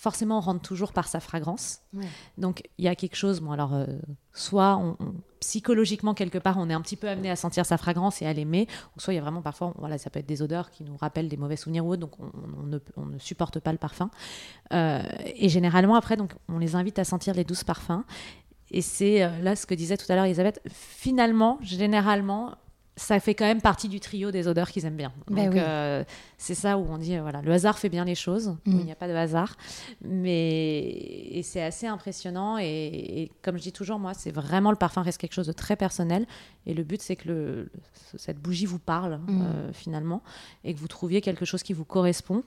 [0.00, 1.80] forcément, on rentre toujours par sa fragrance.
[1.92, 2.06] Ouais.
[2.38, 3.40] Donc il y a quelque chose.
[3.40, 3.84] Bon, alors, euh,
[4.32, 7.76] soit on- on- psychologiquement quelque part, on est un petit peu amené à sentir sa
[7.78, 10.26] fragrance et à l'aimer, ou soit il y a vraiment parfois, voilà, ça peut être
[10.26, 12.30] des odeurs qui nous rappellent des mauvais souvenirs ou autre, donc on,
[12.60, 14.10] on ne, on ne supporte pas le parfum.
[14.72, 15.02] Euh,
[15.34, 18.04] et généralement après, donc on les invite à sentir les douze parfums.
[18.70, 20.60] Et c'est euh, là ce que disait tout à l'heure Elisabeth.
[20.70, 22.54] Finalement, généralement,
[22.98, 25.12] ça fait quand même partie du trio des odeurs qu'ils aiment bien.
[25.28, 25.60] Ben Donc oui.
[25.62, 26.04] euh,
[26.36, 28.48] c'est ça où on dit euh, voilà, le hasard fait bien les choses.
[28.66, 28.78] où Mm.
[28.80, 29.56] il n'y a pas de hasard,
[30.02, 30.78] mais
[31.30, 32.58] et c'est assez impressionnant.
[32.58, 32.64] Et,
[33.22, 35.76] et comme je dis toujours, moi, c'est vraiment le parfum reste quelque chose de très
[35.76, 36.26] personnel.
[36.66, 37.70] Et le but, c'est que le, le-
[38.16, 39.42] cette bougie vous parle Mm.
[39.42, 40.22] euh, finalement,
[40.64, 42.42] et que vous trouviez quelque chose qui vous correspond.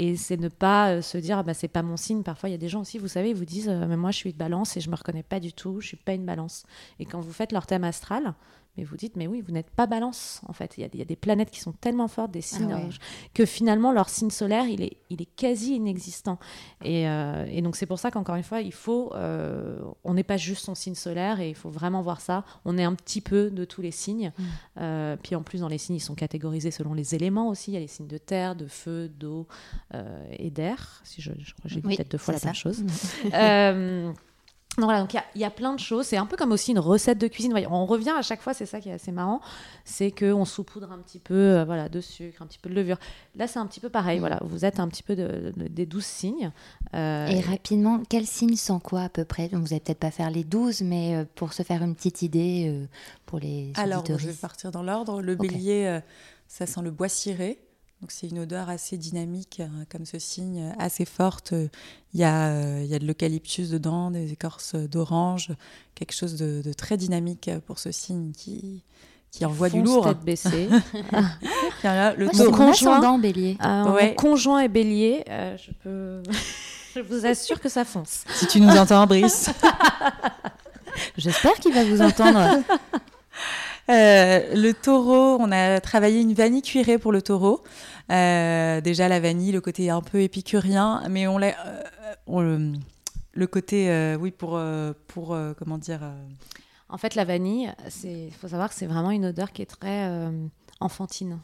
[0.00, 2.22] Et c'est ne pas euh, se dire, ah bah, c'est pas mon signe.
[2.22, 4.12] Parfois, il y a des gens aussi, vous savez, ils vous disent, euh, mais moi,
[4.12, 6.24] je suis de balance et je me reconnais pas du tout, je suis pas une
[6.24, 6.64] balance.
[7.00, 8.34] Et quand vous faites leur thème astral,
[8.76, 10.74] mais vous dites, mais oui, vous n'êtes pas balance, en fait.
[10.78, 12.76] Il y, a, il y a des planètes qui sont tellement fortes, des signes, Ah
[12.76, 12.88] ouais.
[13.34, 16.38] que finalement, leur signe solaire, il est, il est quasi inexistant.
[16.84, 19.12] Et, euh, et donc, c'est pour ça qu'encore une fois, il faut.
[19.16, 22.44] euh, on n'est pas juste son signe solaire et il faut vraiment voir ça.
[22.64, 24.30] On est un petit peu de tous les signes.
[24.38, 24.44] Mm.
[24.80, 27.72] Euh, puis en plus, dans les signes, ils sont catégorisés selon les éléments aussi.
[27.72, 29.48] Il y a les signes de terre, de feu, d'eau
[29.94, 31.00] euh, et d'air.
[31.04, 32.82] Si je, je crois que j'ai dit Oui, peut-être deux fois la même chose.
[33.34, 34.12] Euh,
[34.76, 36.06] donc voilà, donc il y a- il y, a plein de choses.
[36.06, 37.50] C'est un peu comme aussi une recette de cuisine.
[37.50, 39.40] Voyez, On revient à chaque fois, c'est ça qui est assez marrant,
[39.84, 42.96] c'est qu'on saupoudre un petit peu euh, voilà, de sucre, un petit peu de levure.
[43.34, 44.20] Là, c'est un petit peu pareil.
[44.20, 46.52] Voilà, vous êtes un petit peu de- de- des douze signes.
[46.94, 49.48] Euh, Et rapidement, quel signe sent quoi à peu près?
[49.48, 52.22] Donc, Vous n'allez peut-être pas faire les 12, mais euh, pour se faire une petite
[52.22, 52.86] idée euh,
[53.26, 55.22] pour les Alors, je vais partir dans l'ordre.
[55.22, 56.00] Le bélier, euh,
[56.46, 57.58] ça sent le bois ciré.
[58.00, 61.52] Donc, c'est une odeur assez dynamique, euh, comme ce signe, euh, assez forte.
[62.14, 65.50] Il y, a, euh, il y a de l'eucalyptus dedans, des écorces d'orange,
[65.96, 68.84] quelque chose de, de très dynamique pour ce signe qui,
[69.32, 70.04] qui envoie du lourd.
[70.06, 70.68] tête baissée.
[71.82, 72.50] Là, le Moi, taureau.
[72.56, 73.58] conjoint- bélier.
[73.64, 75.24] Euh, mon conjoint est bélier.
[75.28, 76.22] euh, je peux.
[76.94, 78.22] je vous assure que ça fonce.
[78.32, 79.50] Si tu nous entends, Brice.
[81.16, 82.62] J'espère qu'il va vous entendre.
[83.90, 87.62] Euh, le taureau, on a travaillé une vanille cuirée pour le taureau.
[88.10, 91.54] Euh, déjà la vanille, le côté un peu épicurien, mais on l'a,
[92.28, 92.74] euh,
[93.32, 94.60] le, côté, oui, pour,
[95.06, 96.00] pour comment dire,
[96.88, 97.72] En fait, la vanille,
[98.04, 100.10] il faut savoir que c'est vraiment une odeur qui est très.
[100.80, 101.38] enfantine.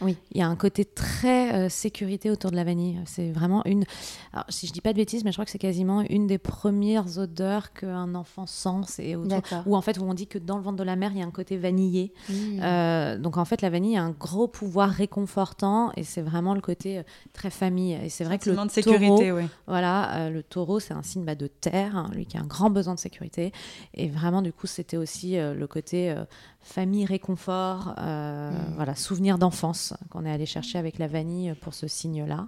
[0.00, 0.16] Oui.
[0.32, 3.00] Il y a un côté très euh, sécurité autour de la vanille.
[3.06, 3.84] C'est vraiment une.
[4.32, 6.38] Alors, si je dis pas de bêtises, mais je crois que c'est quasiment une des
[6.38, 8.68] premières odeurs qu'un enfant sent.
[8.88, 9.28] C'est autour...
[9.28, 9.62] D'accord.
[9.66, 11.22] Ou en fait, où on dit que dans le ventre de la mère, il y
[11.22, 12.12] a un côté vanillé.
[12.28, 12.32] Mmh.
[12.62, 16.60] Euh, donc en fait, la vanille a un gros pouvoir réconfortant et c'est vraiment le
[16.60, 17.02] côté euh,
[17.32, 17.94] très famille.
[18.02, 19.46] Et c'est vrai que le de sécurité, taureau, oui.
[19.66, 22.46] voilà, euh, le taureau, c'est un signe bah, de terre, hein, lui qui a un
[22.46, 23.52] grand besoin de sécurité.
[23.94, 26.24] Et vraiment, du coup, c'était aussi euh, le côté euh,
[26.60, 31.86] famille, réconfort, euh, voilà, souvenir d'enfance qu'on est allé chercher avec la vanille pour ce
[31.88, 32.46] signe-là.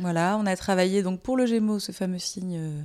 [0.00, 2.82] Voilà, on a travaillé donc pour le Gémeaux, ce fameux signe euh,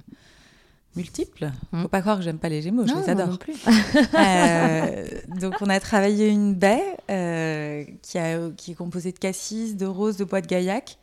[0.95, 1.51] multiple.
[1.71, 1.81] Mm.
[1.83, 3.27] Faut pas croire que j'aime pas les Gémeaux, je les adore.
[3.29, 3.55] non plus.
[4.13, 5.05] Euh,
[5.39, 9.85] donc on a travaillé une baie euh, qui, a- qui est composée de cassis, de
[9.85, 10.97] rose, de bois de gaillac.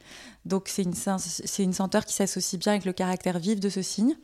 [0.44, 3.82] Donc c'est une, c'est une senteur qui s'associe bien avec le caractère vif de ce
[3.82, 4.14] signe.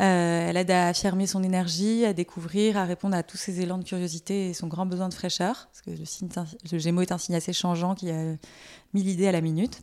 [0.00, 3.78] Euh, elle aide à affirmer son énergie, à découvrir, à répondre à tous ses élans
[3.78, 5.68] de curiosité et son grand besoin de fraîcheur.
[5.70, 6.28] Parce que le, signe,
[6.72, 8.34] le Gémeaux est un signe assez changeant qui a
[8.92, 9.82] mille idées à la minute.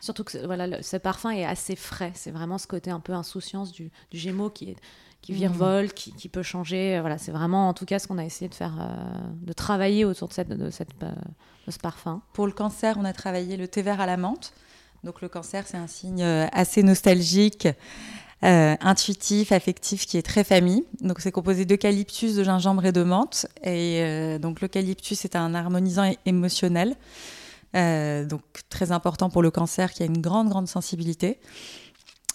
[0.00, 2.10] Surtout que ce- voilà, le- ce parfum est assez frais.
[2.14, 4.76] C'est vraiment ce côté un peu insouciance du, du Gémeaux qui, est,
[5.22, 6.98] qui virevolte, qui, qui peut changer.
[7.00, 10.04] Voilà, c'est vraiment en tout cas ce qu'on a essayé de faire, euh, de travailler
[10.04, 11.10] autour de, cette, de, cette, euh,
[11.66, 12.20] de ce parfum.
[12.32, 14.52] Pour le cancer, on a travaillé le thé vert à la menthe.
[15.04, 17.68] Donc le cancer, c'est un signe euh, assez nostalgique,
[18.44, 20.84] euh, intuitif, affectif, qui est très famille.
[21.00, 23.46] Donc c'est composé d'eucalyptus, de gingembre et de menthe.
[23.64, 26.96] Et euh, donc l'eucalyptus est un harmonisant émotionnel,
[27.74, 31.38] euh, donc très important pour le cancer, qui a une grande, grande sensibilité.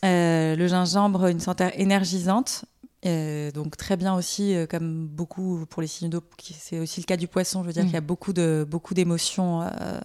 [0.04, 2.66] Le gingembre, une senteur énergisante.
[3.04, 6.22] donc très bien aussi, euh, comme beaucoup pour les signes d'eau,
[6.60, 7.62] c'est aussi le cas du poisson.
[7.62, 7.88] Je veux dire Mm.
[7.88, 10.00] qu'il y a beaucoup de beaucoup d'émotions euh,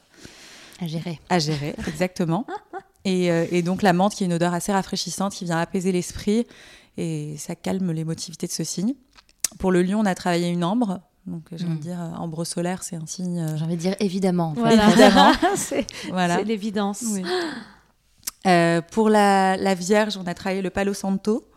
[0.80, 1.18] À gérer.
[1.30, 2.46] à gérer, exactement.
[3.06, 5.92] Et, euh, et donc la menthe qui est une odeur assez rafraîchissante qui vient apaiser
[5.92, 6.46] l'esprit
[6.98, 8.94] et ça calme l'émotivité de ce signe.
[9.58, 11.00] Pour le lion, on a travaillé une ambre.
[11.26, 11.80] Donc j'ai envie de Mm.
[11.80, 13.38] dire euh, ambre solaire, c'est un signe.
[13.40, 14.50] euh, J'ai envie de dire évidemment.
[14.50, 14.60] en fait.
[14.60, 14.88] Voilà.
[14.88, 15.32] Évidemment.
[15.56, 16.42] c'est voilà.
[16.42, 17.02] l'évidence.
[17.10, 17.22] Oui.
[18.46, 21.48] Euh, pour la, la Vierge, on a travaillé le Palo Santo.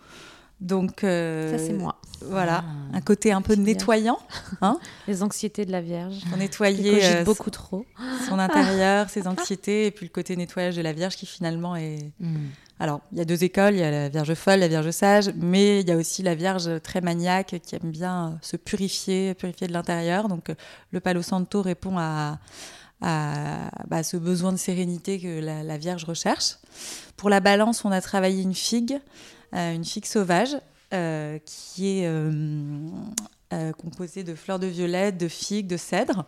[0.61, 1.95] Donc euh, Ça, c'est moi.
[2.21, 2.97] Voilà, Ah.
[2.97, 4.19] un côté un peu nettoyant,
[5.07, 6.17] Les anxiétés de la Vierge.
[6.37, 7.85] nettoyer cogite euh, beaucoup trop.
[8.27, 12.11] son intérieur, ses anxiétés, et puis le côté nettoyage de la Vierge qui finalement est,
[12.19, 12.35] Mm.
[12.81, 15.31] Alors, il y a deux écoles, il y a la Vierge folle, la Vierge sage,
[15.35, 19.33] mais il y a aussi la Vierge très maniaque qui aime bien euh, se purifier,
[19.33, 20.29] purifier de l'intérieur.
[20.29, 20.49] Donc,
[20.91, 22.39] le Palo Santo répond à,
[23.01, 26.55] à, bah, ce besoin de sérénité que la, la Vierge recherche.
[27.17, 28.99] Pour la balance, on a travaillé une figue,
[29.51, 30.57] une figue sauvage,
[30.91, 32.31] euh, qui est euh,
[33.53, 36.25] euh, composée de fleurs de violette, de figues, de cèdre.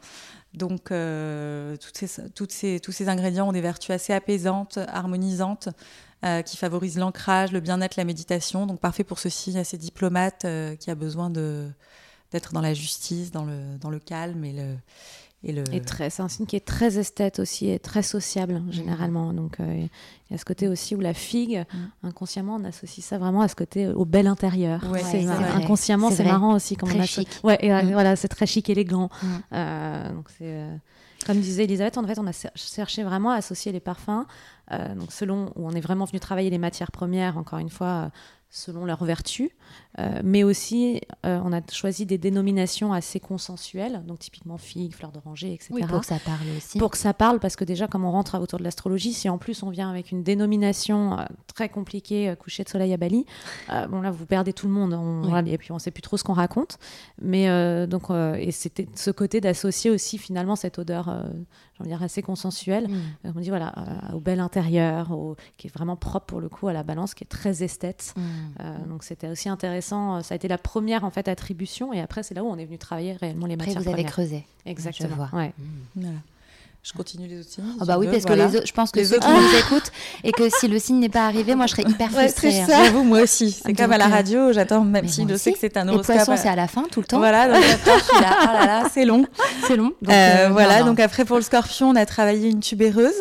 [0.53, 5.69] Donc, ces, ces, tous ces ingrédients ont des vertus assez apaisantes, harmonisantes,
[6.45, 8.67] qui favorisent l'ancrage, le bien-être, la méditation.
[8.67, 13.31] Donc, parfait pour ce signe assez diplomate euh, qui a besoin d'être dans la justice,
[13.31, 14.75] dans le, dans le calme et le.
[15.43, 15.63] Et le...
[15.73, 19.33] Et très, c'est un signe qui est très esthète aussi et très sociable hein, généralement.
[19.33, 19.87] Donc euh,
[20.29, 22.07] il y a ce côté aussi où la figue, Mm.
[22.07, 24.83] inconsciemment, on associe ça vraiment à ce côté euh, au bel intérieur.
[24.91, 27.27] Ouais, c'est inconsciemment, C'est marrant aussi comme Très on a chic.
[27.43, 27.91] Ouais, et, Mm.
[27.91, 29.09] voilà, c'est très chic, élégant.
[29.23, 29.27] Mm.
[29.53, 30.75] Euh, donc c'est euh,
[31.25, 34.25] comme disait Elisabeth, en fait, on a cherché vraiment à associer les parfums,
[34.71, 38.09] donc selon où on est vraiment venu travailler les matières premières, encore une fois,
[38.49, 39.49] selon leurs vertus,
[39.99, 45.11] euh, mais aussi euh, on a choisi des dénominations assez consensuelles, donc typiquement figues, fleurs
[45.11, 45.69] d'oranger, etc.
[45.73, 46.77] Oui, pour que ça parle aussi.
[46.79, 49.37] Pour que ça parle, parce que déjà, comme on rentre autour de l'astrologie, si en
[49.37, 51.23] plus on vient avec une dénomination euh,
[51.53, 53.25] très compliquée, coucher de soleil à Bali,
[53.89, 54.93] bon là, vous perdez tout le monde.
[54.93, 55.51] On, Oui.
[55.51, 56.77] et puis on sait plus trop ce qu'on raconte.
[57.21, 57.47] Mais
[57.87, 58.03] donc,
[58.37, 62.87] et c'était ce côté d'associer aussi finalement cette odeur, j'ai envie de dire, assez consensuelle.
[63.23, 63.73] On dit voilà,
[64.13, 67.23] au bel intérieur, au- qui est vraiment propre pour le coup à la balance, qui
[67.23, 68.13] est très esthète.
[68.17, 68.89] Mm.
[68.89, 69.80] Donc c'était aussi intéressant.
[69.91, 72.57] Euh, Ça a été la première en fait attribution, et après c'est là où on
[72.57, 74.11] est venu travailler réellement les Après, matières vous avez premières.
[74.11, 74.45] creusé.
[74.65, 75.09] Exactement.
[75.09, 75.29] Je vois.
[75.33, 75.51] Ouais.
[75.95, 76.15] Voilà.
[76.83, 77.63] Je continue les autres signes.
[77.79, 78.45] Ah bah oui, veux, parce voilà.
[78.47, 79.91] que les autres, je pense que Les ceux autres- qui nous écoutent
[80.23, 82.51] et que si le signe n'est pas arrivé, moi je serais hyper Ouais, frustrée.
[82.65, 82.85] c'est hein.
[82.85, 83.51] J'avoue, moi aussi.
[83.51, 85.83] C'est Donc, comme à la euh, radio, j'attends, même si je sais que c'est un
[85.85, 86.15] Les horoscope.
[86.15, 87.19] poissons, c'est à la fin tout le temps.
[87.19, 89.27] Voilà, donc après, je suis là, oh là là, c'est long.
[89.67, 89.91] c'est long.
[90.01, 90.91] Donc, Euh, euh, voilà, non, non.
[90.93, 93.13] donc après pour le scorpion, on a travaillé une tubéreuse.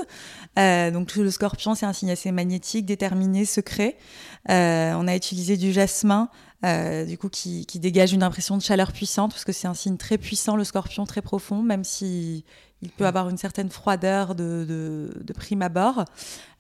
[0.59, 3.99] Euh, donc le scorpion, c'est un signe assez magnétique, déterminé, secret.
[4.49, 6.31] Euh, on a utilisé du jasmin,
[6.64, 9.75] euh, du coup qui, qui dégage une impression de chaleur puissante, parce que c'est un
[9.75, 12.44] signe très puissant, le scorpion, très profond, même si
[12.83, 16.05] il peut avoir une certaine froideur de, de, de prime abord.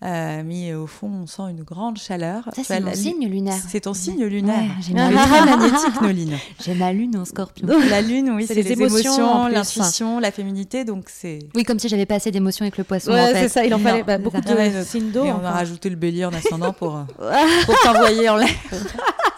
[0.02, 2.44] Euh, mais au fond, on sent une grande chaleur.
[2.54, 3.60] Ça, c'est vois, mon signe lunaire.
[3.68, 4.60] C'est ton signe lunaire.
[4.60, 5.18] Ouais, j'ai ma est lune.
[5.18, 6.38] très magnétique, Noline.
[6.64, 7.66] J'ai ma lune en scorpion.
[7.88, 11.40] La lune, oui, C'est les les, émotions, l'intuition, la féminité, donc c'est...
[11.54, 13.12] Oui, comme si j'avais pas assez d'émotions avec le poisson.
[13.12, 13.42] Ouais, en fait.
[13.42, 15.24] c'est ça, il en fallait bah, beaucoup de signes d'eau.
[15.24, 17.04] Et on a rajouté le bélier en ascendant pour, euh,
[17.66, 18.48] pour t'envoyer en l'air.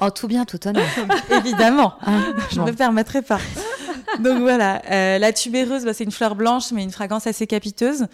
[0.00, 0.84] En tout bien, tout honneur.
[1.30, 3.38] Évidemment, Hein, je ne me permettrai pas.
[4.20, 8.06] donc voilà, euh, la tubéreuse, bah, c'est une fleur blanche, mais une fragrance assez capiteuse.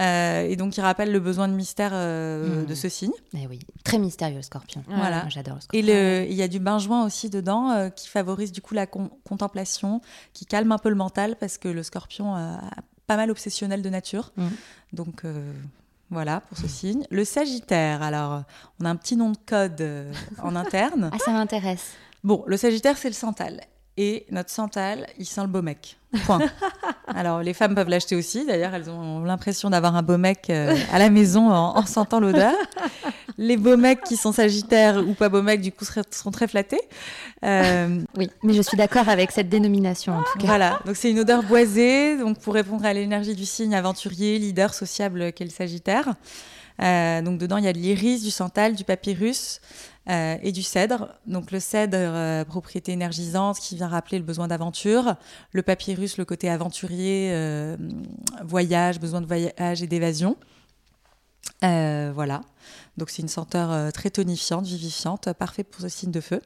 [0.00, 2.66] Euh, et donc, il rappelle le besoin de mystère euh, Mm.
[2.66, 3.12] de ce signe.
[3.34, 4.82] Eh oui, très mystérieux le scorpion.
[4.88, 5.28] Voilà.
[5.28, 5.94] J'adore le Et scorpion.
[5.94, 9.10] le- il y a du benjoin aussi dedans euh, qui favorise du coup la con-
[9.28, 10.00] contemplation,
[10.32, 12.60] qui calme un peu le mental parce que le scorpion a
[13.06, 14.32] pas mal obsessionnel de nature.
[14.36, 14.46] Mm.
[14.94, 15.24] Donc
[16.12, 17.04] voilà pour ce signe.
[17.10, 18.42] Le sagittaire, alors
[18.80, 21.10] on a un petit nom de code euh, en interne.
[21.12, 21.92] Ah, ça m'intéresse.
[22.22, 23.62] Bon, le sagittaire c'est le santal.
[23.96, 25.98] Et notre santal, il sent le beau mec.
[26.24, 26.40] Point.
[27.08, 28.46] Alors, les femmes peuvent l'acheter aussi.
[28.46, 32.18] D'ailleurs, elles ont l'impression d'avoir un beau mec euh, à la maison en, en sentant
[32.18, 32.54] l'odeur.
[33.42, 36.80] Les beaux mecs qui sont sagittaires ou pas beaux mecs, du coup, seront très flattés.
[37.44, 40.46] Euh, Oui, mais je suis d'accord avec cette dénomination en tout cas.
[40.46, 44.72] voilà, donc c'est une odeur boisée, donc pour répondre à l'énergie du signe aventurier, leader,
[44.72, 46.14] sociable qu'est le Sagittaire.
[46.80, 49.60] Euh, donc dedans, il y a de l'iris, du santal, du papyrus
[50.08, 51.08] euh, et du cèdre.
[51.26, 55.16] Donc le cèdre, euh, propriété énergisante qui vient rappeler le besoin d'aventure.
[55.52, 57.34] Le papyrus, le côté aventurier,
[58.44, 60.36] voyage, besoin de voyage et d'évasion.
[61.60, 62.42] Voilà,
[62.96, 66.40] donc c'est une senteur euh, très tonifiante, vivifiante, euh, parfait pour ce signe de feu.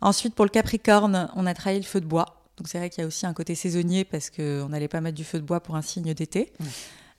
[0.00, 2.42] Ensuite, pour le Capricorne, on a travaillé le feu de bois.
[2.56, 5.16] Donc c'est vrai qu'il y a aussi un côté saisonnier parce qu'on n'allait pas mettre
[5.16, 6.52] du feu de bois pour un signe d'été.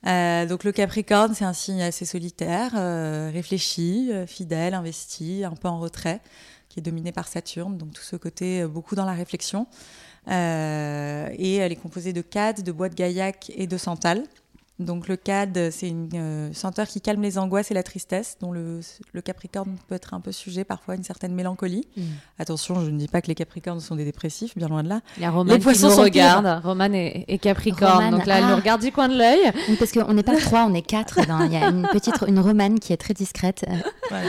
[0.06, 5.54] Euh, donc le Capricorne, c'est un signe assez solitaire, euh, réfléchi, euh, fidèle, investi, un
[5.54, 6.20] peu en retrait,
[6.68, 7.76] qui est dominé par Saturne.
[7.76, 9.66] Donc tout ce côté beaucoup dans la réflexion.
[10.28, 14.24] Et elle est composée de cade, de bois de gaillac et de santal.
[14.78, 18.52] Donc le cade, c'est une euh, senteur qui calme les angoisses et la tristesse, dont
[18.52, 18.78] le,
[19.12, 21.88] le Capricorne peut être un peu sujet parfois à une certaine mélancolie.
[21.96, 22.02] Mm.
[22.38, 25.00] Attention, je ne dis pas que les Capricornes sont des dépressifs, bien loin de là.
[25.16, 26.62] Il y a Romane qui poissons nous sont regarde.
[26.64, 27.92] Romane est, est Capricorne.
[27.92, 28.50] Romane, donc là, elle ah.
[28.50, 29.52] nous regarde du coin de l'œil.
[29.68, 31.26] Oui, parce qu'on n'est pas trois, on est quatre.
[31.26, 33.64] dans- Il y a une petite, une romane qui est très discrète.
[34.10, 34.28] Voilà.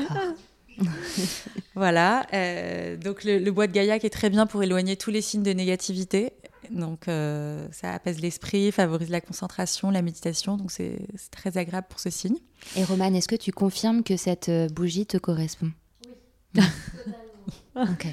[0.00, 0.34] D'accord.
[1.76, 5.20] Voilà, euh, donc le, le bois de gaillac est très bien pour éloigner tous les
[5.20, 6.32] signes de négativité.
[6.70, 10.56] Donc euh, ça apaise l'esprit, favorise la concentration, la méditation.
[10.56, 12.36] Donc c'est très agréable pour ce signe.
[12.76, 15.70] Et Romane, est-ce que tu confirmes que cette euh, bougie te correspond?
[16.54, 16.62] Oui.
[17.76, 18.06] ok.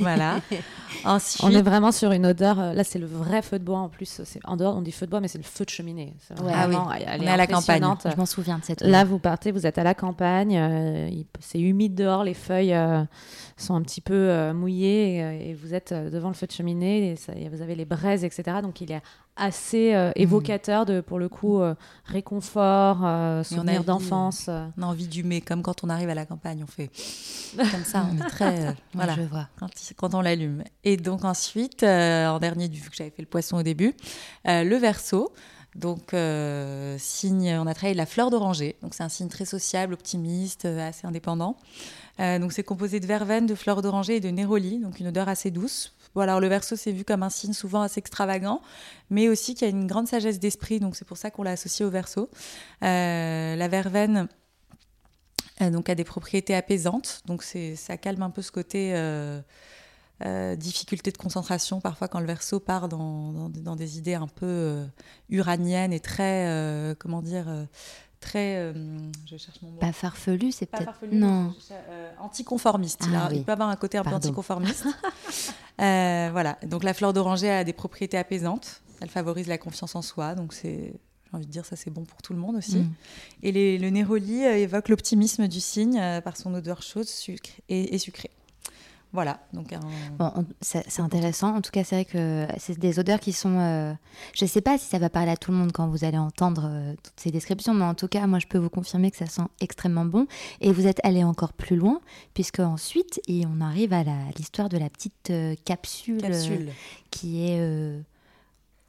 [0.00, 0.40] Voilà.
[1.04, 2.60] Ensuite, On est vraiment sur une odeur.
[2.60, 4.20] euh, Là, c'est le vrai feu de bois en plus.
[4.24, 6.14] C'est en dehors, on dit feu de bois, mais c'est le feu de cheminée.
[6.30, 6.36] Ouais.
[6.52, 7.04] vraiment- Ah oui.
[7.06, 7.82] elle On est est à la campagne.
[8.10, 8.82] Je m'en souviens de cette.
[8.82, 11.08] Là, vous partez, vous êtes à la campagne, euh,
[11.40, 13.02] c'est humide dehors, les feuilles euh,
[13.56, 17.12] sont un petit peu euh, mouillées et, et vous êtes devant le feu de cheminée,
[17.12, 18.58] et ça- et vous avez les braises, etc.
[18.62, 19.00] Donc il est
[19.36, 24.46] assez euh, évocateur de, pour le coup, euh, réconfort, euh, souvenir d'enfance.
[24.48, 24.66] euh.
[24.76, 26.90] on a envie d'humer, comme quand on arrive à la campagne, on fait
[27.56, 28.74] comme ça, on est très...
[28.94, 29.14] voilà.
[29.14, 29.48] je vois.
[29.58, 30.64] quand, quand on l'allume.
[30.84, 33.94] Et donc ensuite, en dernier, vu que j'avais fait le poisson au début,
[34.44, 35.32] le verso.
[35.74, 36.14] Donc,
[36.98, 38.76] signe, on a travaillé la fleur d'oranger.
[38.82, 41.56] Donc, c'est un signe très sociable, optimiste, assez indépendant.
[42.18, 45.50] Donc, c'est composé de verveine, de fleur d'oranger et de néroli, donc une odeur assez
[45.50, 45.94] douce.
[46.14, 48.60] Bon, alors, le verso, c'est vu comme un signe souvent assez extravagant,
[49.10, 50.78] mais aussi qui a une grande sagesse d'esprit.
[50.80, 52.28] Donc, c'est pour ça qu'on l'a associé au verso.
[52.82, 54.28] Euh, la verveine,
[55.60, 57.22] euh, donc a des propriétés apaisantes.
[57.26, 59.40] Donc ça calme un peu ce côté euh,
[60.24, 64.28] euh, difficulté de concentration parfois quand le verso part dans, dans, dans des idées un
[64.28, 64.86] peu euh,
[65.30, 67.46] uraniennes et très comment dire
[68.20, 68.72] très
[69.26, 69.78] je cherche mon mot.
[69.78, 70.90] Pas farfelu, c'est Pas peut-être.
[70.92, 71.52] farfelu, Non.
[71.66, 71.80] cherche,
[72.20, 73.02] anticonformiste.
[73.08, 73.44] il, Ah a- il oui.
[73.44, 74.24] peut avoir un côté un peu Pardon.
[74.28, 74.86] anticonformiste.
[75.80, 76.58] Euh, voilà.
[76.66, 78.82] Donc la fleur d'oranger a des propriétés apaisantes.
[79.00, 80.34] Elle favorise la confiance en soi.
[80.34, 80.92] Donc c'est
[81.24, 82.78] j'ai envie de dire ça c'est bon pour tout le monde aussi.
[82.78, 82.92] Mm.
[83.42, 87.50] Et les- le néroli euh, évoque l'optimisme du signe euh, par son odeur chaude sucre
[87.68, 88.30] et, et sucrée.
[89.14, 89.80] Voilà, donc un...
[90.18, 91.54] Bon, on- c'est intéressant.
[91.54, 93.58] En tout cas, c'est vrai que c'est des odeurs qui sont.
[93.58, 93.92] euh,
[94.34, 96.16] je ne sais pas si ça va parler à tout le monde quand vous allez
[96.16, 99.18] entendre euh, toutes ces descriptions, mais en tout cas, moi, je peux vous confirmer que
[99.18, 100.26] ça sent extrêmement bon.
[100.62, 102.00] Et vous êtes allé encore plus loin,
[102.32, 104.02] puisque ensuite, et on arrive à
[104.38, 106.70] l'histoire de la petite euh, capsule, euh, capsule.
[107.10, 108.00] qui est euh,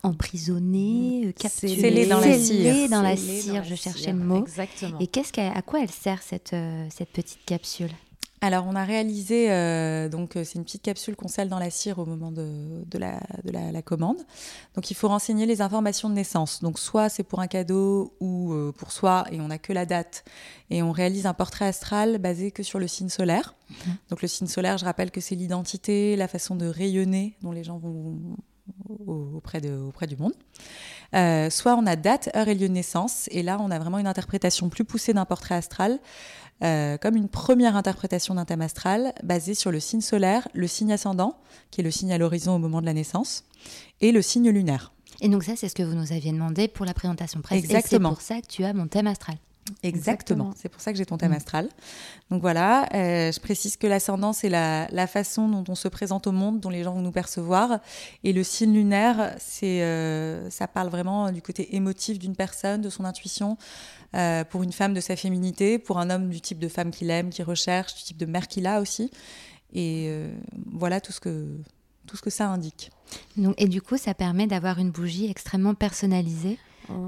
[0.03, 2.89] emprisonnée, euh, capsulée, Scellée dans la cire.
[2.89, 3.53] dans la cire.
[3.53, 4.41] dans la je cherchais cire, le mot.
[4.43, 4.99] Exactement.
[4.99, 7.91] Et qu'est-ce qu'elle- à quoi elle sert cette, euh, cette petite capsule?
[8.45, 11.69] Alors, on a réalisé, euh, donc euh, c'est une petite capsule qu'on scelle dans la
[11.69, 14.17] cire au moment de, de la, de la, la commande.
[14.75, 16.61] Donc, il faut renseigner les informations de naissance.
[16.61, 19.85] Donc, soit c'est pour un cadeau ou euh, pour soi, et on n'a que la
[19.85, 20.25] date.
[20.69, 23.55] Et on réalise un portrait astral basé que sur le signe solaire.
[24.09, 27.63] Donc, le signe solaire, je rappelle que c'est l'identité, la façon de rayonner dont les
[27.63, 28.17] gens vont
[28.89, 30.33] au- auprès, de, auprès du monde.
[31.13, 33.99] Euh, soit on a date, heure et lieu de naissance, et là on a vraiment
[33.99, 35.99] une interprétation plus poussée d'un portrait astral,
[36.63, 40.93] euh, comme une première interprétation d'un thème astral basée sur le signe solaire, le signe
[40.93, 41.37] ascendant,
[41.71, 43.43] qui est le signe à l'horizon au moment de la naissance,
[44.01, 44.91] et le signe lunaire.
[45.21, 47.61] Et donc ça, c'est ce que vous nous aviez demandé pour la présentation presse.
[47.61, 48.09] Et Exactement.
[48.09, 49.35] c'est pour ça que tu as mon thème astral.
[49.81, 51.35] Exactement, c'est pour ça que j'ai ton thème Mm.
[51.35, 51.69] astral.
[52.29, 56.27] Donc voilà, euh, je précise que l'ascendant, c'est la, la façon dont on se présente
[56.27, 57.79] au monde, dont les gens vont nous percevoir.
[58.23, 62.89] Et le signe lunaire, c'est, euh, ça parle vraiment du côté émotif d'une personne, de
[62.89, 63.57] son intuition.
[64.15, 65.79] Euh, pour une femme, de sa féminité.
[65.79, 68.47] Pour un homme, du type de femme qu'il aime, qu'il recherche, du type de mère
[68.47, 69.09] qu'il a aussi.
[69.73, 70.13] Et
[70.71, 71.47] voilà tout ce, que,
[72.05, 72.91] tout ce que ça indique.
[73.37, 76.59] Donc, et du coup, ça permet d'avoir une bougie extrêmement personnalisée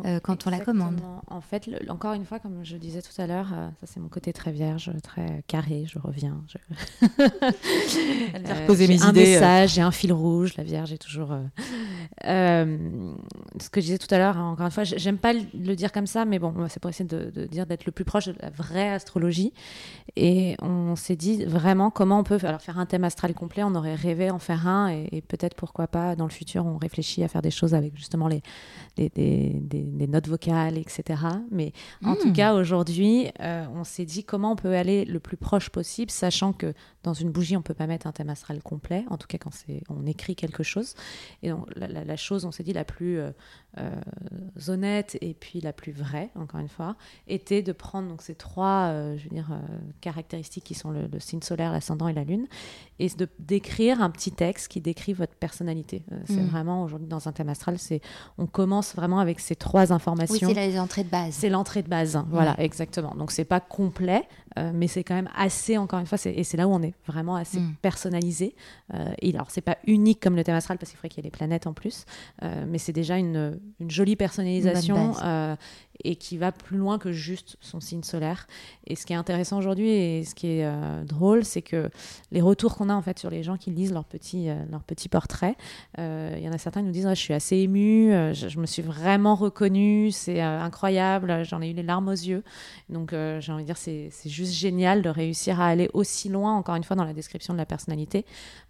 [0.06, 1.00] euh, quand on la commande.
[1.28, 4.00] En fait, le- encore une fois, comme je disais tout à l'heure, euh, ça c'est
[4.00, 6.42] mon côté très vierge, très carré, je reviens.
[6.48, 6.58] Je...
[8.34, 10.98] Elle vient Euh, reposer mes un idées, message, j'ai un fil rouge, la vierge est
[10.98, 11.34] toujours...
[12.24, 15.92] ce que je disais tout à l'heure, hein, encore une fois, j'aime pas le- dire
[15.92, 18.36] comme ça, mais bon, c'est pour essayer de, de dire d'être le plus proche de
[18.42, 19.52] la vraie astrologie.
[20.16, 23.76] Et on s'est dit vraiment comment on peut alors, faire un thème astral complet, on
[23.76, 27.24] aurait rêvé en faire un, et, et peut-être pourquoi pas dans le futur, on réfléchit
[27.24, 28.42] à faire des choses avec justement les,
[29.66, 31.22] des- des notes vocales, etc.
[31.52, 35.38] Mais en tout cas, aujourd'hui, euh, on s'est dit comment on peut aller le plus
[35.38, 39.06] proche possible, sachant que dans une bougie, on peut pas mettre un thème astral complet,
[39.10, 39.52] en tout cas quand
[39.90, 40.96] on écrit quelque chose.
[41.44, 43.32] Et donc, la, la- la chose, on s'est dit, la plus euh,
[43.78, 43.92] euh,
[44.68, 46.96] honnête et puis la plus vraie, encore une fois,
[47.28, 49.50] était de prendre donc, ces trois euh, je veux dire,
[50.02, 52.48] caractéristiques qui sont le, le signe solaire, l'ascendant et la lune,
[53.00, 56.04] et de d'écrire un petit texte qui décrit votre personnalité.
[56.26, 56.46] C'est Mm.
[56.48, 58.02] vraiment, aujourd'hui, dans un thème astral, c'est,
[58.38, 60.48] on commence vraiment avec ces trois informations.
[60.48, 61.34] Oui, c'est les entrées de base.
[61.34, 62.28] C'est l'entrée de base, hein.
[62.30, 63.14] voilà, exactement.
[63.16, 64.24] Donc c'est pas complet,
[64.58, 66.94] euh, mais c'est quand même assez, encore une fois, et c'est là où on est
[67.08, 67.76] vraiment assez Mm.
[67.82, 68.56] personnalisé.
[68.94, 71.28] Euh, et alors c'est pas unique comme le thème astral parce qu'il faudrait qu'il y
[71.28, 72.06] ait les planètes en plus,
[72.44, 75.56] euh, mais c'est déjà une, une jolie personnalisation euh,
[76.04, 78.48] et qui va plus loin que juste son signe solaire.
[78.86, 80.70] Et ce qui est intéressant aujourd'hui et ce qui est
[81.06, 81.90] drôle, c'est que
[82.32, 85.08] les retours qu'on a en fait sur les gens qui lisent leur petit, leur petit
[85.08, 85.56] portrait,
[85.98, 88.60] il y en a certains qui nous disent je suis assez émue, euh, je, je
[88.60, 92.44] me suis vraiment reconnue, c'est incroyable, j'en ai eu les larmes aux yeux.
[92.90, 96.54] Donc j'ai envie de dire c'est c'est juste génial de réussir à aller aussi loin,
[96.56, 98.26] encore une fois dans la description de la personnalité,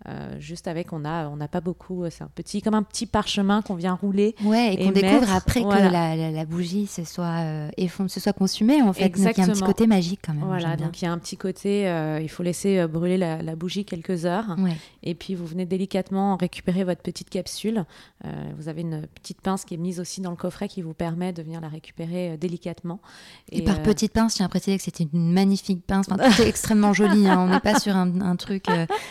[0.08, 2.84] euh, juste avec on a on n'a pas beaucoup, euh, c'est un petit comme un
[2.84, 4.36] petit parchemin qu'on vient rouler.
[4.44, 5.88] Ouais, et qu'on découvre après voilà.
[5.88, 9.10] que la, la- la bougie se soit, euh, effond- se soit consumée, en fait.
[9.10, 9.68] Donc, il y a un petit Exactement.
[9.68, 10.44] côté magique quand même.
[10.46, 13.42] Voilà, donc il y a un petit côté, euh, il faut laisser euh, brûler la,
[13.42, 14.56] la bougie quelques heures.
[14.60, 14.76] Ouais.
[15.06, 17.86] Et puis vous venez délicatement récupérer votre petite capsule.
[18.26, 20.94] Euh, vous avez une petite pince qui est mise aussi dans le coffret qui vous
[20.94, 23.00] permet de venir la récupérer euh, délicatement.
[23.52, 26.08] Et, par euh, petite pince, à préciser que c'était une magnifique pince.
[26.10, 27.28] Enfin, tout est extrêmement joli.
[27.28, 27.40] hein.
[27.40, 28.66] On n'est pas sur un, un truc.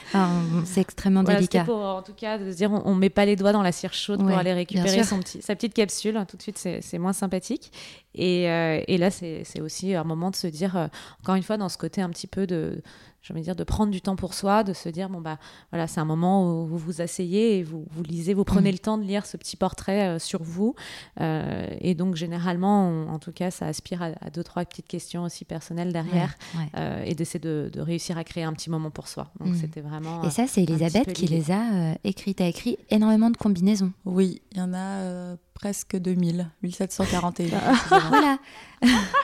[0.08, 1.64] enfin, c'est extrêmement voilà, délicat.
[1.64, 3.72] pour en tout cas de se dire on, on met pas les doigts dans la
[3.72, 5.04] cire chaude Ouais, pour aller récupérer sûr.
[5.04, 6.24] son petit, sa petite capsule.
[6.28, 7.70] Tout de suite, c'est moins sympathique.
[8.14, 10.86] Et, euh, et là, c'est aussi un moment de se dire, euh,
[11.22, 12.80] encore une fois, dans ce côté un petit peu de,
[13.22, 15.38] j'ai envie de dire, de prendre du temps pour soi, de se dire, bon, bah
[15.72, 18.72] voilà, c'est un moment où vous vous asseyez et vous, vous lisez, vous prenez Mm.
[18.72, 20.74] le temps de lire ce petit portrait euh, sur vous.
[21.20, 24.86] Euh, et donc, généralement, on- en tout cas, ça aspire à, à deux, trois petites
[24.86, 26.68] questions aussi personnelles derrière Ouais, ouais.
[26.78, 29.30] euh, et d'essayer de, de réussir à créer un petit moment pour soi.
[29.40, 29.56] Donc, Mm.
[29.56, 30.22] c'était vraiment.
[30.22, 32.40] Et ça, c'est Elisabeth qui les a euh, écrites.
[32.40, 33.92] A écrit énormément de combinaisons.
[34.04, 37.58] Oui, il y en a euh, presque 2000, 1741.
[37.90, 38.00] Ah.
[38.08, 38.38] Voilà.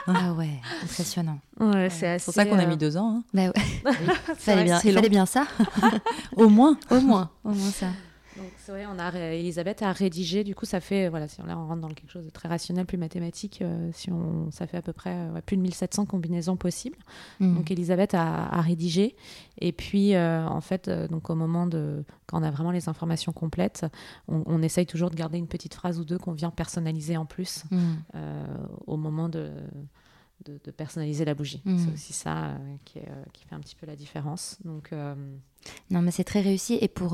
[0.07, 1.39] ah ouais, impressionnant.
[1.59, 3.17] Ouais, c'est C'est pour ça qu'on a euh, mis deux ans.
[3.17, 3.23] hein.
[3.33, 3.93] Bah ouais.
[4.37, 5.45] fallait, bien, c'est fallait bien ça.
[6.35, 6.77] Au moins.
[6.89, 7.87] Au moins, au moins ça.
[8.41, 10.43] Donc vrai, on a Elisabeth a rédigé.
[10.43, 12.49] Du coup, ça fait voilà, si on là on rentre dans quelque chose de très
[12.49, 16.05] rationnel, plus mathématique, euh, si on ça fait à peu près ouais, plus de 1700
[16.05, 16.97] combinaisons possibles.
[17.39, 17.55] Mm.
[17.55, 19.15] Donc Elisabeth a, a rédigé.
[19.59, 22.89] Et puis euh, en fait, euh, donc au moment de quand on a vraiment les
[22.89, 23.85] informations complètes,
[24.27, 27.25] on, on essaye toujours de garder une petite phrase ou deux qu'on vient personnaliser en
[27.25, 27.77] plus Mm.
[28.15, 28.45] euh,
[28.87, 29.51] au moment de
[30.45, 31.61] de, de personnaliser la bougie.
[31.65, 31.77] Mhm.
[31.77, 34.57] C'est aussi ça euh, qui, est, euh, qui fait un petit peu la différence.
[34.65, 35.13] Donc euh,
[35.91, 36.79] Non, mais c'est très réussi.
[36.81, 37.11] Et pour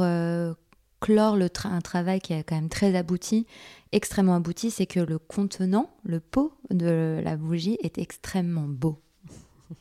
[0.99, 3.45] clore le un travail qui est quand même très abouti,
[3.91, 8.99] extrêmement abouti, c'est que le contenant, le pot de la bougie est extrêmement beau.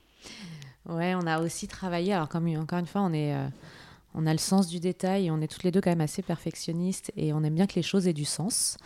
[0.89, 2.13] Ouais, on a aussi travaillé.
[2.13, 3.49] Alors, comme encore une fois, on est, euh,
[4.15, 7.13] on a le sens du détail on est toutes les deux quand même assez perfectionnistes
[7.17, 8.79] et on aime bien que les choses aient du sens.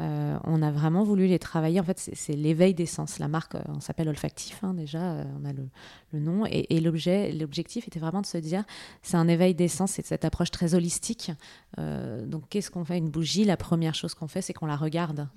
[0.00, 1.78] Euh, on a vraiment voulu les travailler.
[1.80, 3.18] En fait, c'est- l'éveil des sens.
[3.18, 5.68] La marque, euh, on s'appelle Olfactif hein, déjà, euh, on a le,
[6.12, 6.46] le nom.
[6.46, 8.64] Et, et l'objet, l'objectif était vraiment de se dire,
[9.02, 11.30] c'est un éveil des sens, c'est cette approche très holistique.
[11.78, 12.98] Euh, donc, qu'est-ce qu'on fait?
[12.98, 15.28] Une bougie, la première chose qu'on fait, c'est qu'on la regarde.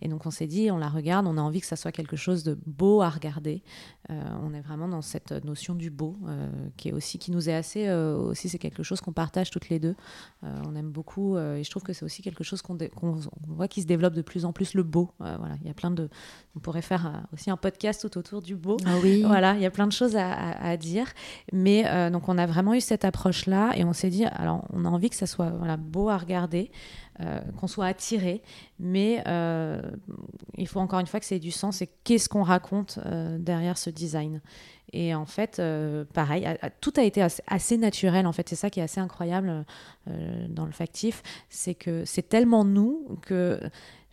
[0.00, 2.16] Et donc on s'est dit, on la regarde, on a envie que ça soit quelque
[2.16, 3.62] chose de beau à regarder.
[4.10, 6.16] Euh, on est vraiment dans cette notion du beau,
[6.76, 9.78] qui est aussi qui nous est assez aussi c'est quelque chose qu'on partage toutes les
[9.78, 9.94] deux.
[10.42, 12.76] On aime beaucoup et je trouve que c'est aussi quelque chose qu'on
[13.48, 15.10] voit qui se développe développe de plus en plus le beau.
[15.18, 16.08] voilà, il y a plein de.
[16.54, 18.76] On pourrait faire aussi un podcast tout autour du beau.
[18.86, 19.22] Ah oui.
[19.22, 21.06] Voilà, il y a plein de choses à, à dire.
[21.52, 24.88] Mais donc on a vraiment eu cette approche-là et on s'est dit, alors on a
[24.88, 26.70] envie que ça soit voilà, beau à regarder.
[27.20, 28.42] Euh, qu'on soit attiré,
[28.78, 29.80] mais euh,
[30.58, 33.38] il faut encore une fois que ça ait du sens et qu'est-ce qu'on raconte euh,
[33.38, 34.42] derrière ce design.
[34.92, 35.60] Et en fait,
[36.12, 36.46] pareil,
[36.80, 38.26] tout a été assez, naturel.
[38.26, 39.64] En fait, c'est ça qui est assez incroyable
[40.48, 43.60] dans le factif, c'est que c'est tellement nous que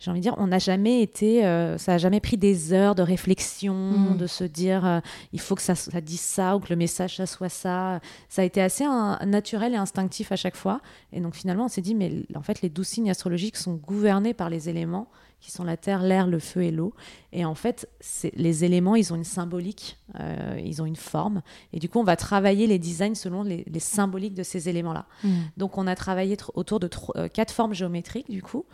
[0.04, 2.94] j'ai envie de dire, on n'a jamais été, euh, ça n'a jamais pris des heures
[2.94, 4.16] de réflexion, mm.
[4.18, 5.00] de se dire, euh,
[5.32, 8.00] il faut que ça, ça, dise ça ou que le message ça soit ça.
[8.28, 8.84] Ça a été assez
[9.24, 10.82] naturel et instinctif à chaque fois.
[11.12, 14.34] Et donc finalement, on s'est dit, mais en fait, les douze signes astrologiques sont gouvernés
[14.34, 15.08] par les éléments
[15.40, 16.94] qui sont la terre, l'air, le feu et l'eau.
[17.32, 17.88] Et en fait,
[18.34, 21.42] les éléments, ils ont une symbolique, euh, ils ont une forme.
[21.72, 25.06] Et du coup, on va travailler les designs selon les, symboliques de ces éléments-là.
[25.22, 25.34] Mm.
[25.56, 26.88] Donc, on a travaillé autour de
[27.28, 28.64] quatre formes géométriques, du coup.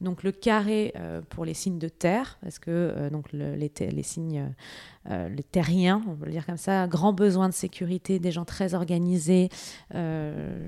[0.00, 4.02] Donc le carré euh, pour les signes de terre, parce que euh, donc les, les,
[4.02, 4.54] signes
[5.10, 8.44] euh, les terriens, on peut le dire comme ça, grand besoin de sécurité, des gens
[8.44, 9.48] très organisés.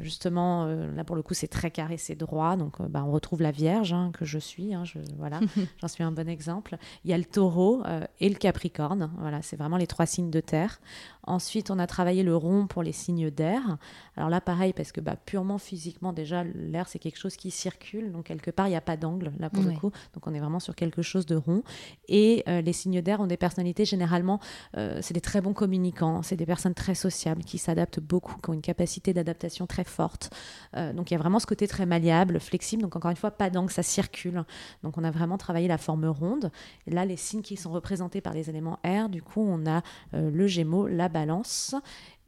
[0.02, 2.56] justement, là pour le coup, c'est très carré, c'est droit.
[2.56, 4.74] Donc bah, on retrouve la Vierge hein, que je suis.
[4.74, 5.40] Hein, je, voilà,
[5.80, 6.76] j'en suis un bon exemple.
[7.04, 7.82] Il y a le Taureau
[8.18, 9.10] et le Capricorne.
[9.18, 10.80] Voilà, c'est vraiment les trois signes de terre.
[11.22, 13.76] Ensuite, on a travaillé le rond pour les signes d'air.
[14.16, 18.10] Alors là, pareil, parce que bah, purement physiquement, déjà, l'air, c'est quelque chose qui circule.
[18.10, 19.90] Donc, quelque part, il n'y a pas d'angle, là, pour le coup.
[20.14, 21.62] Donc, on est vraiment sur quelque chose de rond.
[22.08, 24.40] Et euh, les signes d'air ont des personnalités, généralement,
[24.76, 26.22] euh, c'est des très bons communicants.
[26.22, 30.34] C'est des personnes très sociables, qui s'adaptent beaucoup, qui ont une capacité d'adaptation très forte.
[30.76, 32.82] Euh, donc, il y a vraiment ce côté très malléable, flexible.
[32.82, 34.44] Donc, encore une fois, pas d'angle, ça circule.
[34.82, 36.50] Donc, on a vraiment travaillé la forme ronde.
[36.86, 39.82] Et là, les signes qui sont représentés par les éléments air, du coup, on a
[40.12, 41.74] le Gémeaux, la balance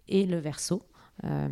[0.09, 0.83] et le verso.
[1.25, 1.49] Euh,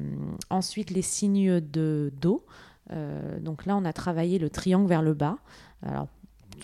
[0.49, 2.45] ensuite, les signes de dos.
[2.93, 5.39] Euh, donc là, on a travaillé le triangle vers le bas.
[5.83, 6.09] Alors,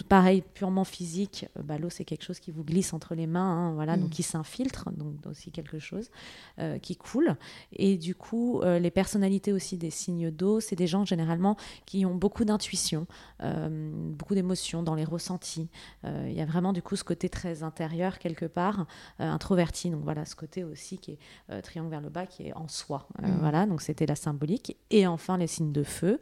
[0.04, 3.68] pareil, purement physique, euh, bah, l'eau c'est quelque chose qui vous glisse entre les mains,
[3.68, 4.12] hein, voilà, donc mm.
[4.12, 6.10] qui s'infiltre, donc aussi quelque chose
[6.58, 7.36] euh, qui coule.
[7.72, 12.04] Et du coup, euh, les personnalités aussi des signes d'eau, c'est des gens généralement qui
[12.06, 13.06] ont beaucoup d'intuition,
[13.40, 15.68] beaucoup d'émotions dans les ressentis.
[16.04, 18.86] Il y a vraiment du coup ce côté très intérieur quelque part,
[19.18, 19.90] introverti.
[19.90, 21.12] Donc voilà, ce côté aussi qui
[21.48, 23.08] est triangle vers le bas, qui est en soi.
[23.20, 23.36] Mm.
[23.40, 24.76] Voilà, donc c'était la symbolique.
[24.90, 26.20] Et enfin les signes de feu,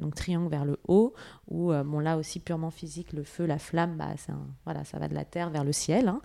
[0.00, 1.14] donc triangle vers le haut,
[1.48, 4.14] où bon là aussi purement physique le feu, la flamme, bah,
[4.64, 6.08] voilà, ça va de la terre vers le ciel.
[6.08, 6.20] Hein.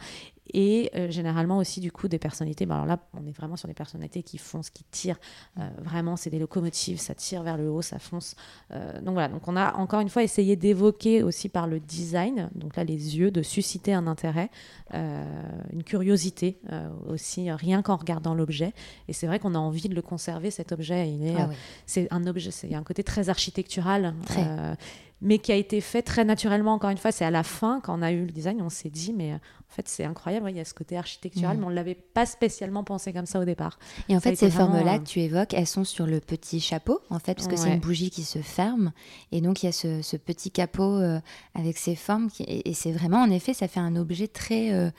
[0.53, 2.65] Et euh, généralement aussi, du coup, des personnalités.
[2.65, 5.19] alors là, on est vraiment sur des personnalités qui foncent, qui tirent.
[5.59, 8.35] Euh, vraiment, c'est des locomotives, ça tire vers le haut, ça fonce.
[8.71, 12.49] Euh, donc voilà, donc on a encore une fois essayé d'évoquer aussi par le design,
[12.55, 14.49] donc là, les yeux, de susciter un intérêt,
[14.93, 16.59] une curiosité
[17.07, 18.73] aussi, rien qu'en regardant l'objet.
[19.07, 21.11] Et c'est vrai qu'on a envie de le conserver, cet objet.
[21.11, 21.49] Il est, ah
[21.85, 24.15] c'est un objet, il y a un côté très architectural.
[24.25, 24.77] Très
[25.21, 26.73] mais qui a été fait très naturellement.
[26.73, 28.89] Encore une fois, c'est à la fin, quand on a eu le design, on s'est
[28.89, 31.59] dit, mais euh, en fait, c'est incroyable, il y a ce côté architectural, mm.
[31.59, 33.79] mais on ne l'avait pas spécialement pensé comme ça au départ.
[34.09, 37.01] Et en fait, ces formes-là euh, que tu évoques, elles sont sur le petit chapeau,
[37.09, 38.91] en fait, parce que c'est une bougie qui se ferme.
[39.31, 41.19] Et donc, il y a ce, petit capot euh,
[41.55, 42.29] avec ces formes.
[42.39, 44.91] et, c'est vraiment, en effet, ça fait un objet très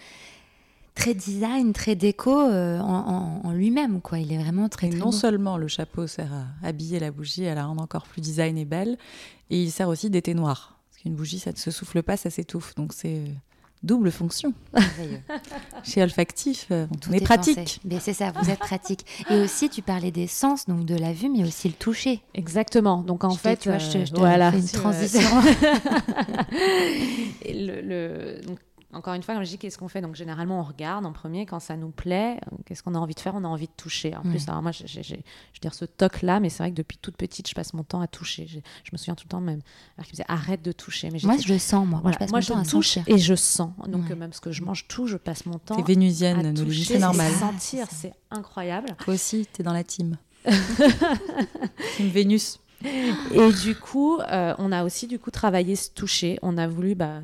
[0.99, 4.01] très design, très déco en, lui-même.
[4.01, 4.19] quoi.
[4.19, 7.65] Il est vraiment très, non seulement le chapeau sert à habiller la bougie, à la
[7.65, 8.99] rendre encore plus design et belle,
[9.51, 10.79] et il sert aussi d'été noir.
[10.91, 12.75] Parce qu'une bougie, ça ne se souffle pas, ça s'étouffe.
[12.75, 13.27] Donc c'est euh,
[13.83, 14.53] double fonction.
[15.85, 17.81] Chez Olfactif, euh, on est, pratique.
[18.01, 19.07] C'est ça, vous êtes pratique.
[19.31, 22.21] Et aussi, tu parlais des sens, donc de la vue, mais aussi le toucher.
[22.35, 23.03] Exactement.
[23.03, 25.21] Donc en fait, tu vois, je, te, voilà, une transition.
[27.45, 28.59] le, le, donc,
[28.93, 31.45] encore une fois, quand je dis qu'est-ce qu'on fait, donc généralement on regarde en premier
[31.45, 34.17] quand ça nous plaît, qu'est-ce qu'on a envie de faire, on a envie de toucher.
[34.17, 35.23] En plus, alors moi, j'ai, je veux
[35.61, 38.01] dire ce toc là, mais c'est vrai que depuis toute petite, je passe mon temps
[38.01, 38.47] à toucher.
[38.47, 38.59] Je,
[38.93, 39.61] me souviens tout le temps même,
[39.97, 41.11] alors qu'il me disait arrête de toucher.
[41.11, 42.01] Mais moi, je le sens, moi.
[42.03, 43.73] moi je, passe mon temps touche à et je sens.
[43.87, 45.77] Donc même ce que je mange tout, je passe mon temps.
[45.77, 47.31] T'es vénusienne, nous c'est normal.
[47.33, 48.97] Sentir, c'est incroyable.
[49.05, 50.17] Toi aussi, t'es dans la team.
[51.97, 52.59] team Vénus.
[52.85, 56.39] Et du coup, euh, on a aussi du coup travaillé ce toucher.
[56.43, 57.23] On a voulu bah,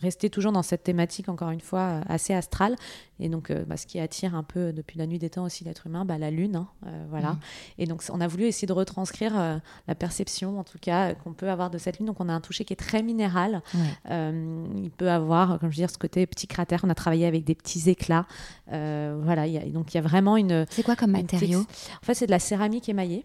[0.00, 2.76] rester toujours dans cette thématique, encore une fois, euh, assez astrale.
[3.18, 5.64] Et donc, euh, bah, ce qui attire un peu depuis la nuit des temps aussi
[5.64, 6.56] l'être humain, bah, la lune.
[6.56, 7.32] Hein, euh, voilà.
[7.32, 7.40] Mm.
[7.78, 11.50] Et donc, on a voulu essayer de retranscrire la perception, en tout cas, qu'on peut
[11.50, 12.06] avoir de cette lune.
[12.06, 13.62] Donc, on a un toucher qui est très minéral.
[14.08, 16.80] il peut avoir, comme je veux dire, ce côté petit cratère.
[16.84, 18.26] On a travaillé avec des petits éclats.
[18.66, 19.46] voilà.
[19.46, 20.66] Y a, donc, il y a vraiment une.
[20.70, 21.60] C'est quoi comme matériau?
[21.60, 23.24] En fait, c'est de la céramique émaillée.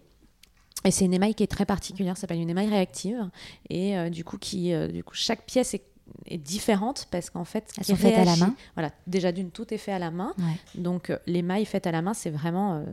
[0.84, 3.28] Et c'est une émaille qui est très particulière, ça s'appelle une émaille réactive.
[3.70, 5.82] Et du coup, qui, du coup, chaque pièce est
[6.26, 8.54] est différente parce qu'en fait, elles sont faites à la main.
[8.74, 10.34] Voilà, déjà d'une, tout est fait à la main.
[10.74, 12.84] Donc euh, l'émail fait à la main, c'est vraiment, euh,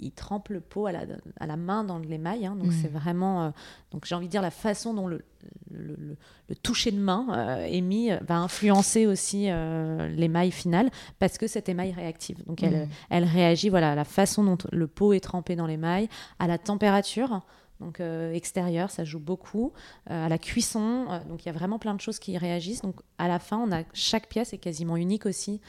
[0.00, 1.00] il, trempe le pot à la,
[1.38, 2.46] à la main dans l'émail.
[2.46, 3.50] Hein, donc c'est vraiment, euh,
[3.92, 5.24] donc j'ai envie de dire la façon dont le,
[5.70, 6.16] le,
[6.62, 10.90] toucher de main émis va influencer aussi l'émail final
[11.20, 12.44] parce que cette émail réactive.
[12.46, 16.08] Donc elle, elle réagit voilà, à la façon dont le pot est trempé dans l'émail,
[16.40, 17.42] à la température
[17.80, 19.72] donc euh, extérieur, ça joue beaucoup,
[20.10, 22.82] euh, à la cuisson, euh, donc il y a vraiment plein de choses qui réagissent.
[22.82, 25.60] Donc à la fin, on a chaque pièce est quasiment unique aussi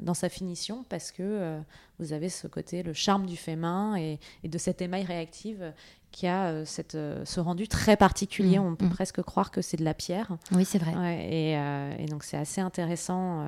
[0.00, 1.58] dans sa finition parce que
[1.98, 5.74] vous avez ce côté, le charme du fait main et, de cette émail réactive
[6.12, 8.58] qui a cette, ce rendu très particulier.
[8.58, 8.90] Mmh, on peut mmh.
[8.90, 10.38] presque croire que c'est de la pierre.
[10.52, 11.28] Oui, c'est vrai.
[11.30, 11.52] et,
[12.02, 13.44] et, donc c'est assez intéressant.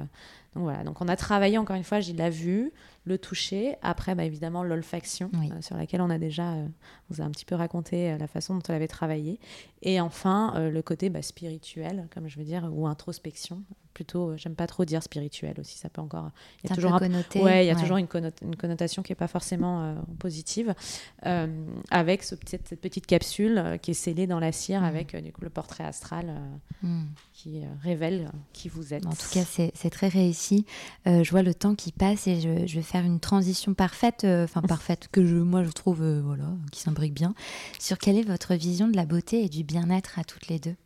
[0.55, 2.75] donc voilà, donc on a travaillé encore une fois, j'ai la vue,
[3.07, 3.77] le toucher.
[3.83, 6.67] Après, bah, évidemment, l'olfaction, euh, sur laquelle on a déjà, euh,
[7.09, 9.41] vous a un petit peu raconté euh, la façon dont elle avait travaillé.
[9.83, 13.63] Et enfin, le côté bah, spirituel, comme je veux dire, ou introspection.
[13.97, 16.31] Plutôt, j'aime pas trop dire spirituel aussi, ça peut encore.
[16.63, 16.99] Il y a toujours un...
[16.99, 17.43] connoté.
[17.43, 18.09] Ouais, il y a toujours une,
[18.43, 20.75] une, connotation qui est pas forcément positive,
[21.23, 24.85] avec ce, cette, cette, petite capsule qui est scellée dans la cire mm.
[24.85, 26.35] avec du coup, le portrait astral
[26.83, 27.05] mm.
[27.33, 29.07] qui révèle qui vous êtes.
[29.07, 30.67] En tout cas, c'est très réussi.
[31.07, 34.45] je vois le temps qui passe et je, je vais faire une transition parfaite, euh,
[34.45, 37.35] enfin parfaite, que je, moi je trouve, euh, voilà, qui s'imbrique bien,
[37.79, 40.77] sur quelle est votre vision de la beauté et du bien-être à toutes les deux,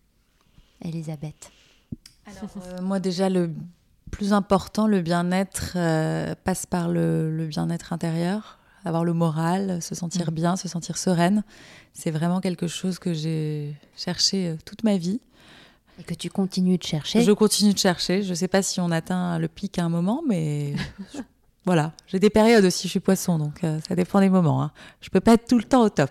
[0.85, 1.51] Elisabeth
[2.39, 3.51] Alors, euh, moi déjà, le
[4.11, 5.75] plus important, le bien-être
[6.45, 10.35] passe par le, bien-être intérieur, avoir le moral, se sentir mm.
[10.35, 11.45] bien, se sentir sereine.
[11.93, 15.21] C'est vraiment quelque chose que j'ai cherché toute ma vie.
[15.99, 17.23] Et que tu continues de chercher.
[17.23, 18.23] Je continue de chercher.
[18.23, 20.75] Je ne sais pas si on atteint le pic à un moment, mais
[21.67, 24.63] Voilà, j'ai des périodes aussi, je suis poisson, donc euh, ça dépend des moments.
[24.63, 24.73] Hein.
[25.03, 26.11] Je peux pas être tout le temps au top.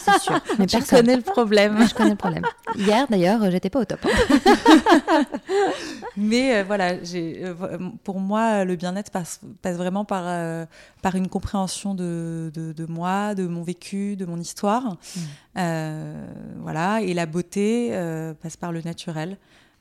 [0.00, 0.40] c'est sûr.
[0.58, 1.86] Mais je connais le problème.
[1.86, 2.44] je connais le problème.
[2.74, 4.00] Hier, d'ailleurs, j'étais pas au top.
[4.06, 5.24] Hein.
[6.16, 7.54] Mais euh, voilà, euh,
[8.02, 10.24] pour moi, le bien-être passe, vraiment par,
[11.02, 14.96] par une compréhension de, de, moi, de mon vécu, de mon histoire.
[15.54, 15.60] Mm.
[16.60, 17.90] voilà, et la beauté
[18.40, 19.36] passe par le naturel.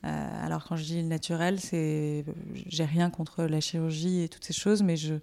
[0.06, 2.26] Euh, alors quand je dis naturel, c'est
[2.68, 5.16] j'ai rien contre la chirurgie et toutes ces choses, mais je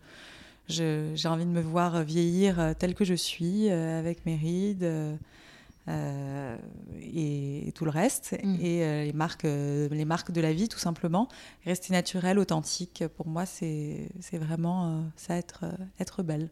[0.68, 4.88] j'ai envie de me voir vieillir euh, telle que je suis, euh, avec mes rides
[5.88, 8.54] et, tout le reste, mm.
[8.60, 11.28] et les, marques, les marques de la vie, tout simplement.
[11.66, 15.64] Rester naturel, authentique, pour moi, c'est vraiment ça, être,
[15.98, 16.48] être belle.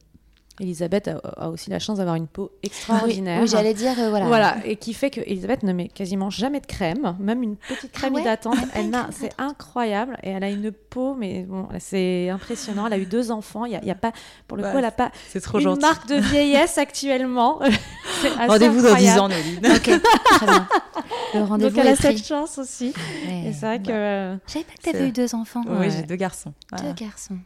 [0.61, 3.41] Elisabeth a, aussi la chance d'avoir une peau extraordinaire.
[3.43, 4.27] oui, j'allais dire, euh, voilà.
[4.27, 7.93] Voilà, et qui fait que Elisabeth ne met quasiment jamais de crème, même une petite
[7.93, 8.57] crème ah hydratante.
[8.75, 12.87] elle c'est incroyable, et elle a une peau, mais bon, c'est impressionnant.
[12.87, 13.65] Elle a eu deux enfants.
[13.65, 14.13] Il y, a, pas,
[14.47, 15.11] pour le coup, elle n'a pas
[15.43, 17.61] trop une marque de vieillesse actuellement.
[18.47, 19.67] rendez-vous dans 10 ans, Noline.
[19.67, 20.69] ok, très bien.
[21.35, 22.93] Le rendez-vous Donc elle a cette chance aussi.
[23.29, 23.87] Et c'est vrai bah.
[23.87, 23.93] que.
[23.93, 25.63] Euh, je savais pas que tu avais eu deux enfants.
[25.69, 26.53] Oui, j'ai deux garçons.
[26.83, 27.39] Deux garçons.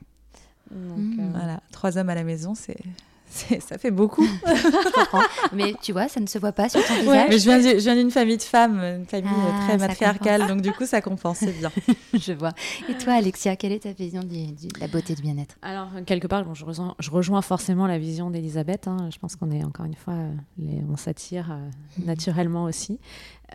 [0.70, 1.20] Donc, mmh.
[1.20, 2.80] euh, voilà, trois hommes à la maison, c'est
[3.60, 4.26] ça fait beaucoup.
[5.52, 7.26] mais tu vois, ça ne se voit pas sur ton visage.
[7.28, 10.86] mais je viens, d'une famille de femmes, une famille ah, très matriarcale, donc du coup,
[10.86, 11.70] ça compense, bien.
[12.14, 12.52] je vois.
[12.88, 15.56] Et toi, Alexia, quelle est ta vision de la beauté du bien-être?
[15.62, 18.88] Alors, quelque part, bon, je, rejoins, je, rejoins, forcément la vision d'Elisabeth.
[18.88, 19.08] Hein.
[19.12, 20.14] Je pense qu'on est, encore une fois,
[20.58, 22.06] les, on s'attire euh, mmh.
[22.06, 22.98] naturellement aussi.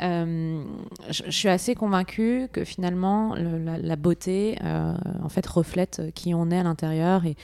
[0.01, 0.63] Euh,
[1.09, 6.59] je, suis assez convaincue que finalement la, beauté euh, en fait reflète qui on est
[6.59, 7.35] à l'intérieur et,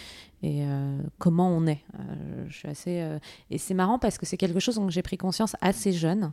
[0.45, 1.81] et euh, comment on est.
[1.99, 3.17] Euh, je suis assez euh,
[3.49, 6.31] et c'est marrant parce que c'est quelque chose dont j'ai pris conscience assez jeune.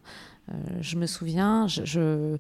[0.80, 2.36] je me souviens, je,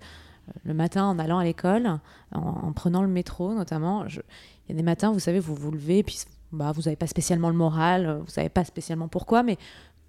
[0.64, 1.98] le matin en allant à l'école,
[2.32, 4.20] en, prenant le métro notamment, il
[4.68, 6.18] y a des matins, vous savez, vous vous levez, puis
[6.52, 9.56] bah, vous n'avez pas spécialement le moral, vous savez pas spécialement pourquoi, mais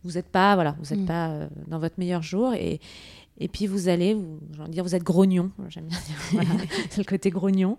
[0.04, 1.06] vous n'êtes pas voilà, vous êtes mm.
[1.06, 2.80] pas dans votre meilleur jour et
[3.39, 6.45] et puis vous allez, vous, dire, vous êtes grognon, j'aime bien dire,
[6.89, 7.78] c'est le côté grognon.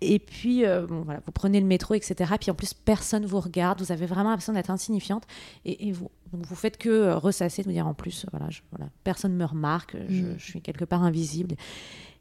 [0.00, 2.34] Et puis euh, bon, voilà, vous prenez le métro, etc.
[2.40, 5.24] Puis en plus, personne vous regarde, vous avez vraiment l'impression d'être insignifiante.
[5.64, 8.90] Et, vous, donc vous faites que euh, ressasser, de vous dire en plus, voilà, voilà
[9.04, 10.34] personne ne me remarque, je, mm.
[10.38, 11.54] je, suis quelque part invisible.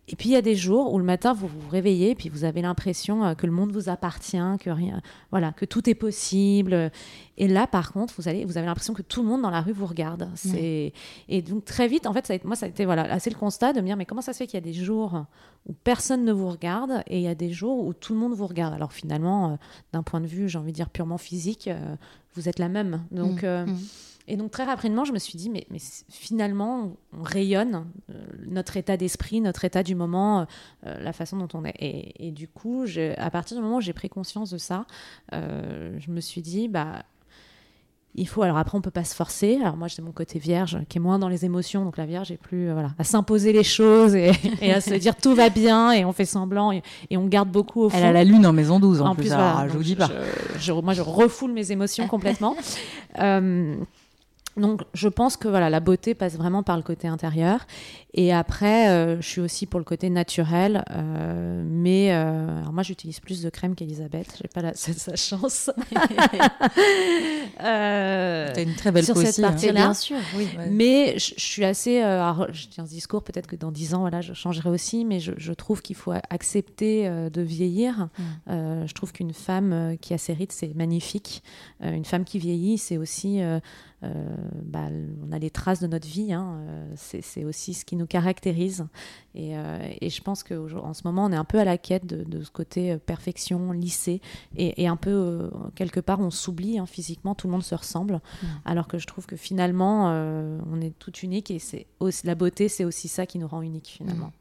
[0.08, 2.44] Et puis il y a des jours où le matin vous vous réveillez, puis vous
[2.44, 5.02] avez l'impression euh, que le monde vous appartient, que rien,
[5.32, 6.92] voilà, que tout est possible.
[7.38, 9.62] Et là, par contre, vous allez, vous avez l'impression que tout le monde dans la
[9.62, 10.30] rue vous regarde.
[10.36, 10.94] C'est
[11.28, 13.36] et donc très vite, en fait, ça a moi, ça a été voilà, assez le
[13.36, 15.26] constat de me dire mais comment ça se fait qu'il y a des jours
[15.66, 18.34] où personne ne vous regarde et il y a des jours où tout le monde
[18.34, 18.74] vous regarde?
[18.74, 19.56] Alors finalement, euh,
[19.92, 21.96] d'un point de vue, j'ai envie de dire purement physique, euh,
[22.36, 23.04] vous êtes la même.
[23.12, 23.78] Donc mmh, mmh.
[24.28, 28.14] Et donc très rapidement, je me suis dit, mais, mais finalement, on rayonne euh,
[28.48, 30.46] notre état d'esprit, notre état du moment, euh,
[30.88, 31.76] euh, la façon dont on est.
[31.80, 32.86] Et, du coup,
[33.18, 34.86] à partir du moment où j'ai pris conscience de ça,
[35.32, 37.04] je me suis dit, bah,
[38.18, 38.42] il faut.
[38.42, 39.58] Alors après, on peut pas se forcer.
[39.62, 42.32] Alors moi, j'ai mon côté vierge qui est moins dans les émotions, donc la vierge
[42.32, 44.32] est plus voilà à s'imposer les choses et,
[44.72, 47.90] à se dire tout va bien et on fait semblant et, on garde beaucoup au
[47.90, 47.98] fond.
[47.98, 49.28] Elle a la lune en maison 12 en, plus.
[49.28, 50.10] je vous dis pas.
[50.82, 52.56] moi, je refoule mes émotions complètement.
[54.58, 57.66] donc, je pense que voilà, la beauté passe vraiment par le côté intérieur.
[58.18, 60.86] Et après, euh, je suis aussi pour le côté naturel.
[60.90, 64.38] Euh, mais euh, alors moi, j'utilise plus de crème qu'Elisabeth.
[64.42, 65.70] J'ai pas la, sa chance.
[67.60, 69.74] T'as une très belle sur peau cette aussi, hein.
[69.74, 70.48] Bien sûr, oui.
[70.58, 70.70] Ouais.
[70.70, 72.00] Mais je, je suis assez.
[72.00, 75.20] alors, je tiens ce discours, peut-être que dans 10 ans, voilà, je changerai aussi, mais
[75.20, 78.08] je, je trouve qu'il faut accepter de vieillir.
[78.48, 78.86] Mm.
[78.86, 81.44] Je trouve qu'une femme qui a ses rides, c'est magnifique.
[81.82, 83.42] Une femme qui vieillit, c'est aussi.
[84.02, 84.88] bah,
[85.28, 86.60] on a les traces de notre vie, hein,
[86.96, 88.86] c'est aussi ce qui nous caractérise.
[89.34, 92.06] Et, euh, et je pense qu'en ce moment, on est un peu à la quête
[92.06, 94.22] de, de ce côté euh, perfection, lycée,
[94.56, 97.76] et, et un peu, euh, quelque part, on s'oublie hein, physiquement, tout le monde se
[97.76, 98.46] ressemble, Mm.
[98.66, 102.36] alors que je trouve que finalement, euh, on est tout unique, et c'est aussi, la
[102.36, 104.32] beauté, c'est aussi ça qui nous rend unique, finalement.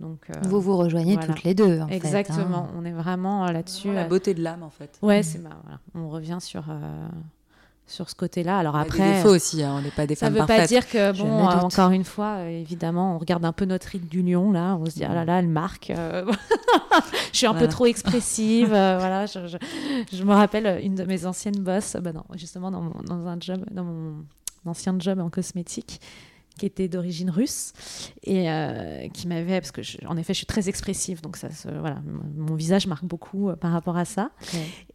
[0.00, 1.28] Donc, euh, Vous vous rejoignez voilà.
[1.34, 1.80] toutes les deux.
[1.80, 2.74] En fait, Exactement, hein.
[2.76, 3.92] on est vraiment là-dessus.
[3.92, 4.98] la beauté de l'âme, en fait.
[5.02, 5.22] Ouais, Mm.
[5.22, 5.78] c'est ma- voilà.
[5.94, 7.08] on revient sur, euh,
[7.86, 8.58] sur ce côté-là.
[8.58, 10.66] Alors a après, des défauts aussi, hein, on n'est pas des ça femmes veut pas
[10.66, 14.08] dire que, bon, euh, encore une fois, euh, évidemment, on regarde un peu notre ride
[14.08, 15.90] du lion, là, on se dit, ah là là, elle marque.
[15.90, 16.24] euh,
[17.32, 18.68] je suis un peu trop expressive.
[18.68, 19.58] voilà, je, je-
[20.16, 23.36] je me rappelle une de mes anciennes bosses, bah non, justement, dans, mon- dans un
[23.40, 24.24] job, dans mon
[24.66, 26.00] ancien job en cosmétique
[26.58, 27.72] qui était d'origine russe
[28.22, 31.50] et euh, qui m'avait parce que je- en effet je suis très expressive donc ça
[31.50, 31.96] se- voilà
[32.36, 34.30] mon visage marque beaucoup euh, par rapport à ça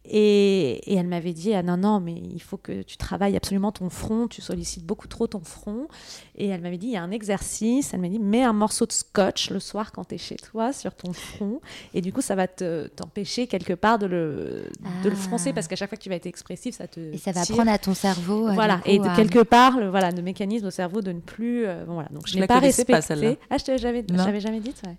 [0.06, 3.70] et, et elle m'avait dit ah non non mais il faut que tu travailles absolument
[3.70, 5.88] ton front tu sollicites beaucoup trop ton front
[6.36, 8.86] et elle m'avait dit il y a un exercice elle m'a dit mets un morceau
[8.86, 11.60] de scotch le soir quand tu es chez toi sur ton front
[11.92, 14.64] et du coup ça va te t'empêcher quelque part de le
[15.04, 15.18] de le Ah.
[15.18, 17.44] froncer parce qu'à chaque fois que tu vas être expressif ça te Et ça va
[17.44, 17.54] tire.
[17.56, 18.48] prendre à ton cerveau.
[18.48, 21.20] euh, Voilà, coup, et de quelque part, le, voilà, le mécanisme au cerveau de ne
[21.20, 21.66] plus.
[21.66, 22.08] euh, bon, voilà.
[22.10, 23.00] Donc je Je n'ai la pas pas, respecté.
[23.02, 23.34] celle-là.
[23.50, 24.24] ah, je t'avais jamais, je Non.
[24.24, 24.96] t'avais jamais dit, ouais.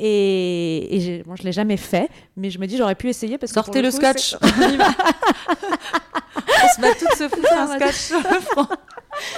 [0.00, 3.36] Et, et j'ai- bon, je l'ai jamais fait, mais je me dis j'aurais pu essayer
[3.36, 4.36] parce que Sortez le coup, scotch.
[4.42, 4.86] On y va.
[5.48, 8.66] on se bat toutes se foutre un scotch front.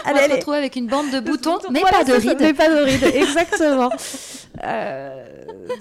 [0.06, 2.36] On va se retrouver avec une bande de boutons, mais Voilà, pas de rides.
[2.38, 3.88] Mais pas de rides, exactement.
[4.62, 5.24] Euh,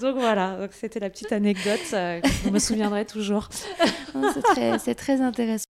[0.00, 1.80] donc voilà, donc c'était la petite anecdote.
[1.92, 3.50] euh, je me souviendrai toujours.
[4.34, 5.64] C'est très, c'est très intéressant.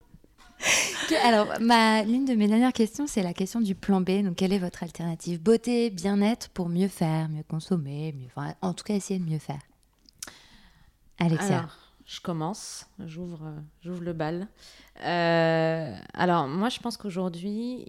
[1.23, 4.23] Alors, l'une de mes dernières questions, c'est la question du plan B.
[4.23, 8.29] Donc, quelle est votre alternative Beauté, bien-être pour mieux faire, mieux consommer, mieux,
[8.61, 9.59] en tout cas, essayer de mieux faire?
[11.19, 11.59] Alexia.
[11.59, 14.47] Alors, je commence, j'ouvre, euh, j'ouvre le bal.
[15.03, 17.85] Euh, alors, moi, je pense qu'aujourd'hui,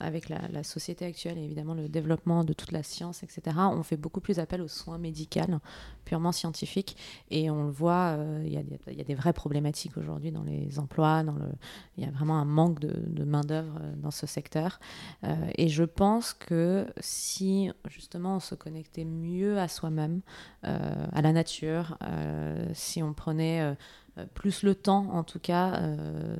[0.00, 3.96] avec la, société actuelle et évidemment le développement de toute la science, etc., on fait
[3.96, 5.40] beaucoup plus appel aux soins médicaux,
[6.04, 6.96] purement scientifiques.
[7.30, 10.42] Et on le voit, euh, il y, a y a des vraies problématiques aujourd'hui dans
[10.42, 11.48] les emplois, dans le,
[11.96, 14.80] il y a vraiment un manque de, main-d'œuvre euh, dans ce secteur.
[15.56, 20.20] Et je pense que si justement on se connectait mieux à soi-même,
[20.62, 21.98] à la nature,
[22.72, 23.76] si on prenait
[24.34, 26.36] plus le temps, en tout cas, euh,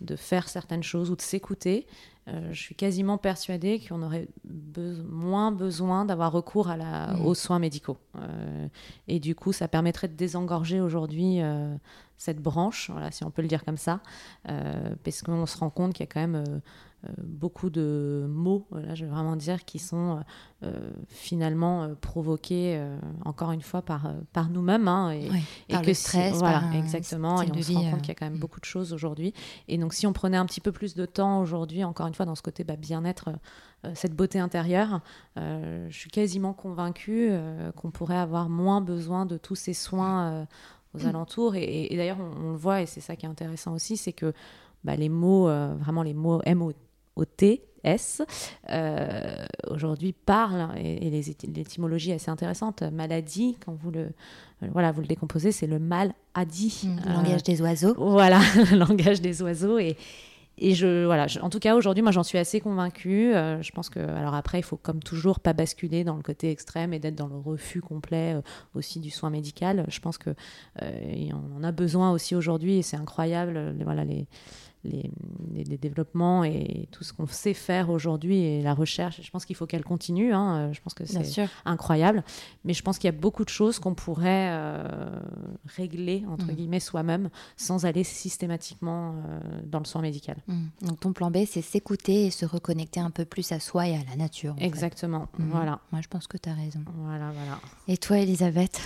[0.00, 1.86] de faire certaines choses ou de s'écouter,
[2.28, 7.26] euh, je suis quasiment persuadée qu'on aurait be- moins besoin d'avoir recours à la, Mm.
[7.26, 7.98] aux soins médicaux.
[8.16, 8.68] Euh,
[9.08, 11.74] et du coup, ça permettrait de désengorger aujourd'hui euh,
[12.18, 14.00] cette branche, voilà, si on peut le dire comme ça,
[14.48, 16.58] euh, parce qu'on se rend compte qu'il y a quand même euh, euh,
[17.24, 20.18] beaucoup de mots, voilà, je vais vraiment dire, qui sont
[20.62, 24.86] euh, euh, finalement euh, provoqués, euh, encore une fois, par, euh, par nous-mêmes.
[24.86, 27.42] hein, et, Oui, et par que le si- stress, voilà, par exactement.
[27.42, 28.40] Et on se rend vie, compte euh, qu'il y a quand même mm.
[28.40, 29.34] beaucoup de choses aujourd'hui.
[29.68, 32.26] Et donc, si on prenait un petit peu plus de temps aujourd'hui, encore une fois,
[32.26, 33.30] dans ce côté bah, bien-être,
[33.84, 35.00] euh, cette beauté intérieure,
[35.38, 40.30] euh, je suis quasiment convaincue euh, qu'on pourrait avoir moins besoin de tous ces soins
[40.30, 40.44] euh,
[40.94, 41.56] aux alentours.
[41.56, 44.32] Et, d'ailleurs, on, on le voit, et c'est ça qui est intéressant aussi, c'est que
[44.84, 46.42] bah, les mots, euh, vraiment les mots
[47.16, 48.22] M-O-T, S,
[48.70, 51.10] euh, aujourd'hui parlent, et, et
[51.52, 52.82] l'étymologie est assez intéressante.
[52.82, 54.00] Maladie, quand vous le,
[54.62, 56.82] euh, voilà, vous le décomposez, c'est le mal a dit.
[56.84, 57.94] Mm, Euh, Le langage des oiseaux.
[57.98, 58.38] voilà,
[58.70, 59.78] le langage des oiseaux.
[59.78, 59.96] Et,
[60.58, 63.34] et je, voilà, je- en tout cas, aujourd'hui, moi, j'en suis assez convaincue.
[63.34, 66.50] Euh, je pense que, alors après, il faut comme toujours pas basculer dans le côté
[66.52, 68.42] extrême et d'être dans le refus complet euh,
[68.76, 69.84] aussi du soin médical.
[69.88, 70.30] Je pense que
[70.82, 73.74] euh, on en a besoin aussi aujourd'hui et c'est incroyable.
[73.82, 74.28] voilà, les,
[74.84, 75.10] les,
[75.54, 79.20] les- les développements et tout ce qu'on sait faire aujourd'hui et la recherche.
[79.22, 80.32] Je pense qu'il faut qu'elle continue.
[80.34, 80.70] hein.
[80.72, 82.24] Je pense que c'est incroyable.
[82.64, 84.82] Mais je pense qu'il y a beaucoup de choses qu'on pourrait euh,
[85.76, 86.54] régler, entre Mm.
[86.54, 90.36] guillemets, soi-même, sans aller systématiquement euh, dans le soin médical.
[90.48, 90.64] Mm.
[90.86, 93.94] Donc, ton plan B, c'est s'écouter et se reconnecter un peu plus à soi et
[93.94, 94.54] à la nature.
[94.58, 95.28] Exactement.
[95.38, 95.50] Mm.
[95.50, 95.78] Voilà.
[95.92, 96.80] Moi, je pense que tu as raison.
[97.04, 97.60] Voilà, voilà.
[97.88, 98.80] Et toi, Elisabeth?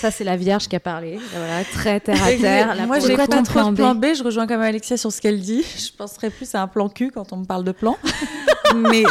[0.00, 1.18] Ça, c'est la Vierge qui a parlé.
[1.32, 2.86] Voilà, très terre à terre.
[2.88, 4.06] Moi, j'ai quoi pas ton trop plan de B plan B.
[4.16, 5.62] Je rejoins comme Alexia sur ce qu'elle dit.
[5.78, 7.96] Je penserais plus à un plan cul quand on me parle de plan.
[8.74, 9.04] mais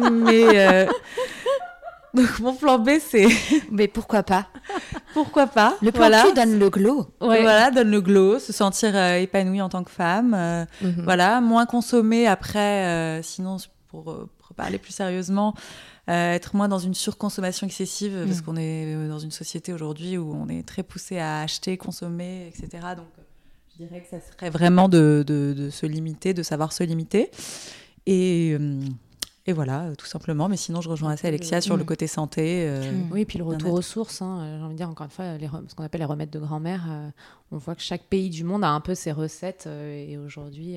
[0.00, 0.86] mais euh,
[2.14, 3.28] donc mon plan B, c'est
[3.70, 4.46] Mais pourquoi pas?
[5.14, 5.76] Pourquoi pas?
[5.82, 6.24] Le plan voilà.
[6.24, 7.06] cul donne le glow.
[7.20, 7.40] Ouais.
[7.42, 10.34] Voilà, donne le glow, se sentir euh, épanouie en tant que femme.
[10.34, 11.02] euh, Mhm.
[11.04, 13.56] Voilà, moins consommer après, euh, sinon,
[13.88, 15.54] pour, pour parler plus sérieusement,
[16.10, 18.42] euh, être moins dans une surconsommation excessive, parce Mm.
[18.42, 22.68] qu'on est dans une société aujourd'hui où on est très poussé à acheter, consommer, etc.
[22.96, 23.22] Donc, euh,
[23.78, 27.30] je dirais que ça serait vraiment de, de- de se limiter, de savoir se limiter.
[28.06, 28.80] Et, euh,
[29.46, 30.48] et voilà, tout simplement.
[30.48, 31.86] Mais sinon, je rejoins assez Alexia sur le Mm.
[31.86, 32.66] côté santé.
[32.68, 33.02] euh.
[33.10, 35.36] Oui, puis le retour aux sources, hein, euh, j'ai envie de dire encore une fois,
[35.36, 37.08] les ce qu'on appelle les remèdes de grand-mère, euh,
[37.52, 40.76] on voit que chaque pays du monde a un peu ses recettes euh, et aujourd'hui,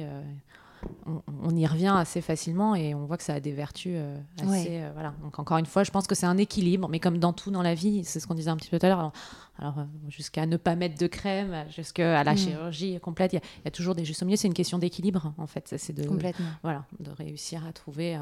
[1.06, 4.18] on, on y revient assez facilement et on voit que ça a des vertus euh,
[4.40, 4.48] assez.
[4.50, 4.68] Ouais.
[4.84, 5.14] euh, voilà.
[5.22, 7.62] Donc encore une fois, je pense que c'est un équilibre, mais comme dans tout dans
[7.62, 9.00] la vie, c'est ce qu'on disait un petit peu tout à l'heure.
[9.00, 9.14] Alors,
[9.60, 12.38] alors, euh, jusqu'à ne pas mettre de crème, jusqu'à la Mm.
[12.38, 14.38] chirurgie complète, il y, a- il y a toujours des justes au milieu.
[14.38, 15.74] C'est une question d'équilibre en fait.
[15.78, 16.46] C'est de Complètement.
[16.64, 18.16] voilà, de réussir à trouver.
[18.16, 18.22] euh,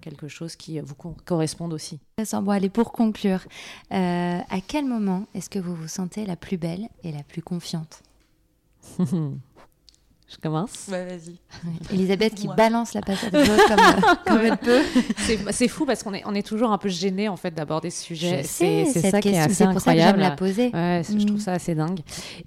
[0.00, 1.98] quelque chose qui vous co- corresponde aussi.
[2.34, 3.40] Bon, allez, pour conclure,
[3.90, 8.00] à quel moment est-ce que vous vous sentez la plus belle et la plus confiante?
[10.32, 10.70] Je commence.
[10.90, 11.36] Ouais, vas-y.
[11.92, 12.54] Elisabeth qui Moi.
[12.56, 14.80] balance la patate chaude comme, euh, comme elle peut.
[15.52, 18.02] C'est fou parce qu'on est, on est toujours un peu gêné en fait d'aborder ce
[18.02, 18.42] sujet.
[18.42, 20.20] Je C'est ça qui est question, assez c'est pour ça que j'aime incroyable.
[20.20, 20.70] la poser.
[20.72, 21.26] Ouais, je Mm.
[21.26, 22.00] trouve ça assez dingue.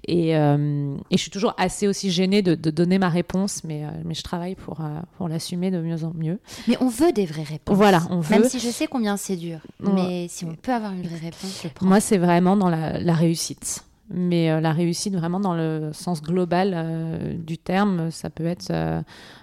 [0.08, 3.84] Et, euh, et je suis toujours assez aussi gênée de, de donner ma réponse, mais,
[3.84, 6.40] euh, mais je travaille pour, euh, pour l'assumer de mieux en mieux.
[6.66, 7.76] Mais on veut des vraies réponses.
[7.76, 8.48] Voilà, on Même veut.
[8.48, 9.60] si je sais combien c'est dur.
[9.82, 9.92] Ouais.
[9.94, 11.86] Mais si on peut avoir une vraie réponse, je prends.
[11.86, 13.84] Moi, c'est vraiment dans la, la réussite.
[14.08, 18.70] Mais euh, la réussite vraiment dans le sens global euh, du terme, ça peut être,
[18.70, 19.02] euh,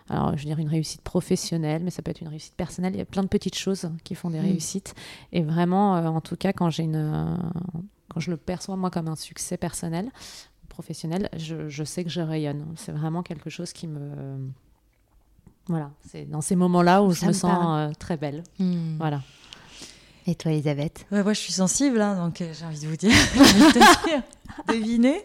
[0.10, 2.94] alors je veux dire une réussite professionnelle, mais ça peut être une réussite personnelle.
[2.96, 4.44] Il y a plein de petites choses qui font des Mm.
[4.44, 4.96] réussites.
[5.34, 7.36] Et vraiment, euh, en tout cas, quand j'ai une, euh,
[8.10, 10.10] quand je le perçois moi comme un succès personnel,
[10.70, 12.66] professionnel, je, je sais que je rayonne.
[12.78, 14.38] C'est vraiment quelque chose qui me,
[15.68, 18.44] voilà, c'est dans ces moments-là où je me, me sens euh, très belle.
[18.60, 18.96] Hmm.
[18.98, 19.22] Voilà.
[20.26, 21.06] Et toi, Elisabeth?
[21.12, 23.12] Ouais, moi, je suis sensible, hein, donc euh, j'ai envie de vous dire.
[24.68, 25.22] Devinez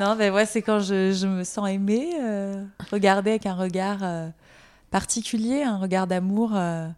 [0.00, 3.98] Non, mais ouais, c'est quand je, je me sens aimée, euh, regarder avec un regard
[4.02, 4.28] euh,
[4.90, 6.88] particulier, un regard d'amour euh,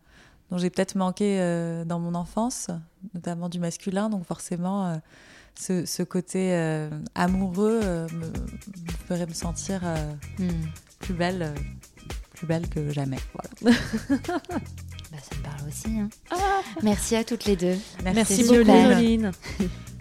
[0.51, 1.39] dont j'ai peut-être manqué
[1.87, 2.69] dans mon enfance,
[3.15, 4.09] notamment du masculin.
[4.11, 5.01] Donc forcément,
[5.59, 6.55] ce, ce côté
[7.15, 7.81] amoureux
[8.12, 8.33] me, me
[9.09, 9.81] ferait me sentir
[10.39, 10.49] Hmm.
[11.01, 11.55] plus belle,
[12.35, 13.19] plus belle que jamais.
[13.61, 13.77] Voilà.
[15.12, 15.99] Bah, ça me parle aussi.
[15.99, 16.09] hein.
[16.83, 17.77] Merci à toutes les deux.
[18.03, 18.65] Merci Super.
[18.65, 19.31] beaucoup, Joline.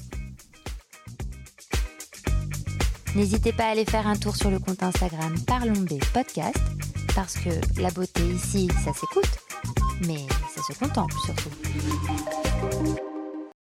[3.16, 6.58] N'hésitez pas à aller faire un tour sur le compte Instagram Parlons B Podcast,
[7.16, 7.50] parce que
[7.80, 9.30] la beauté ici, ça s'écoute,
[10.08, 11.50] mais ça se contemple surtout.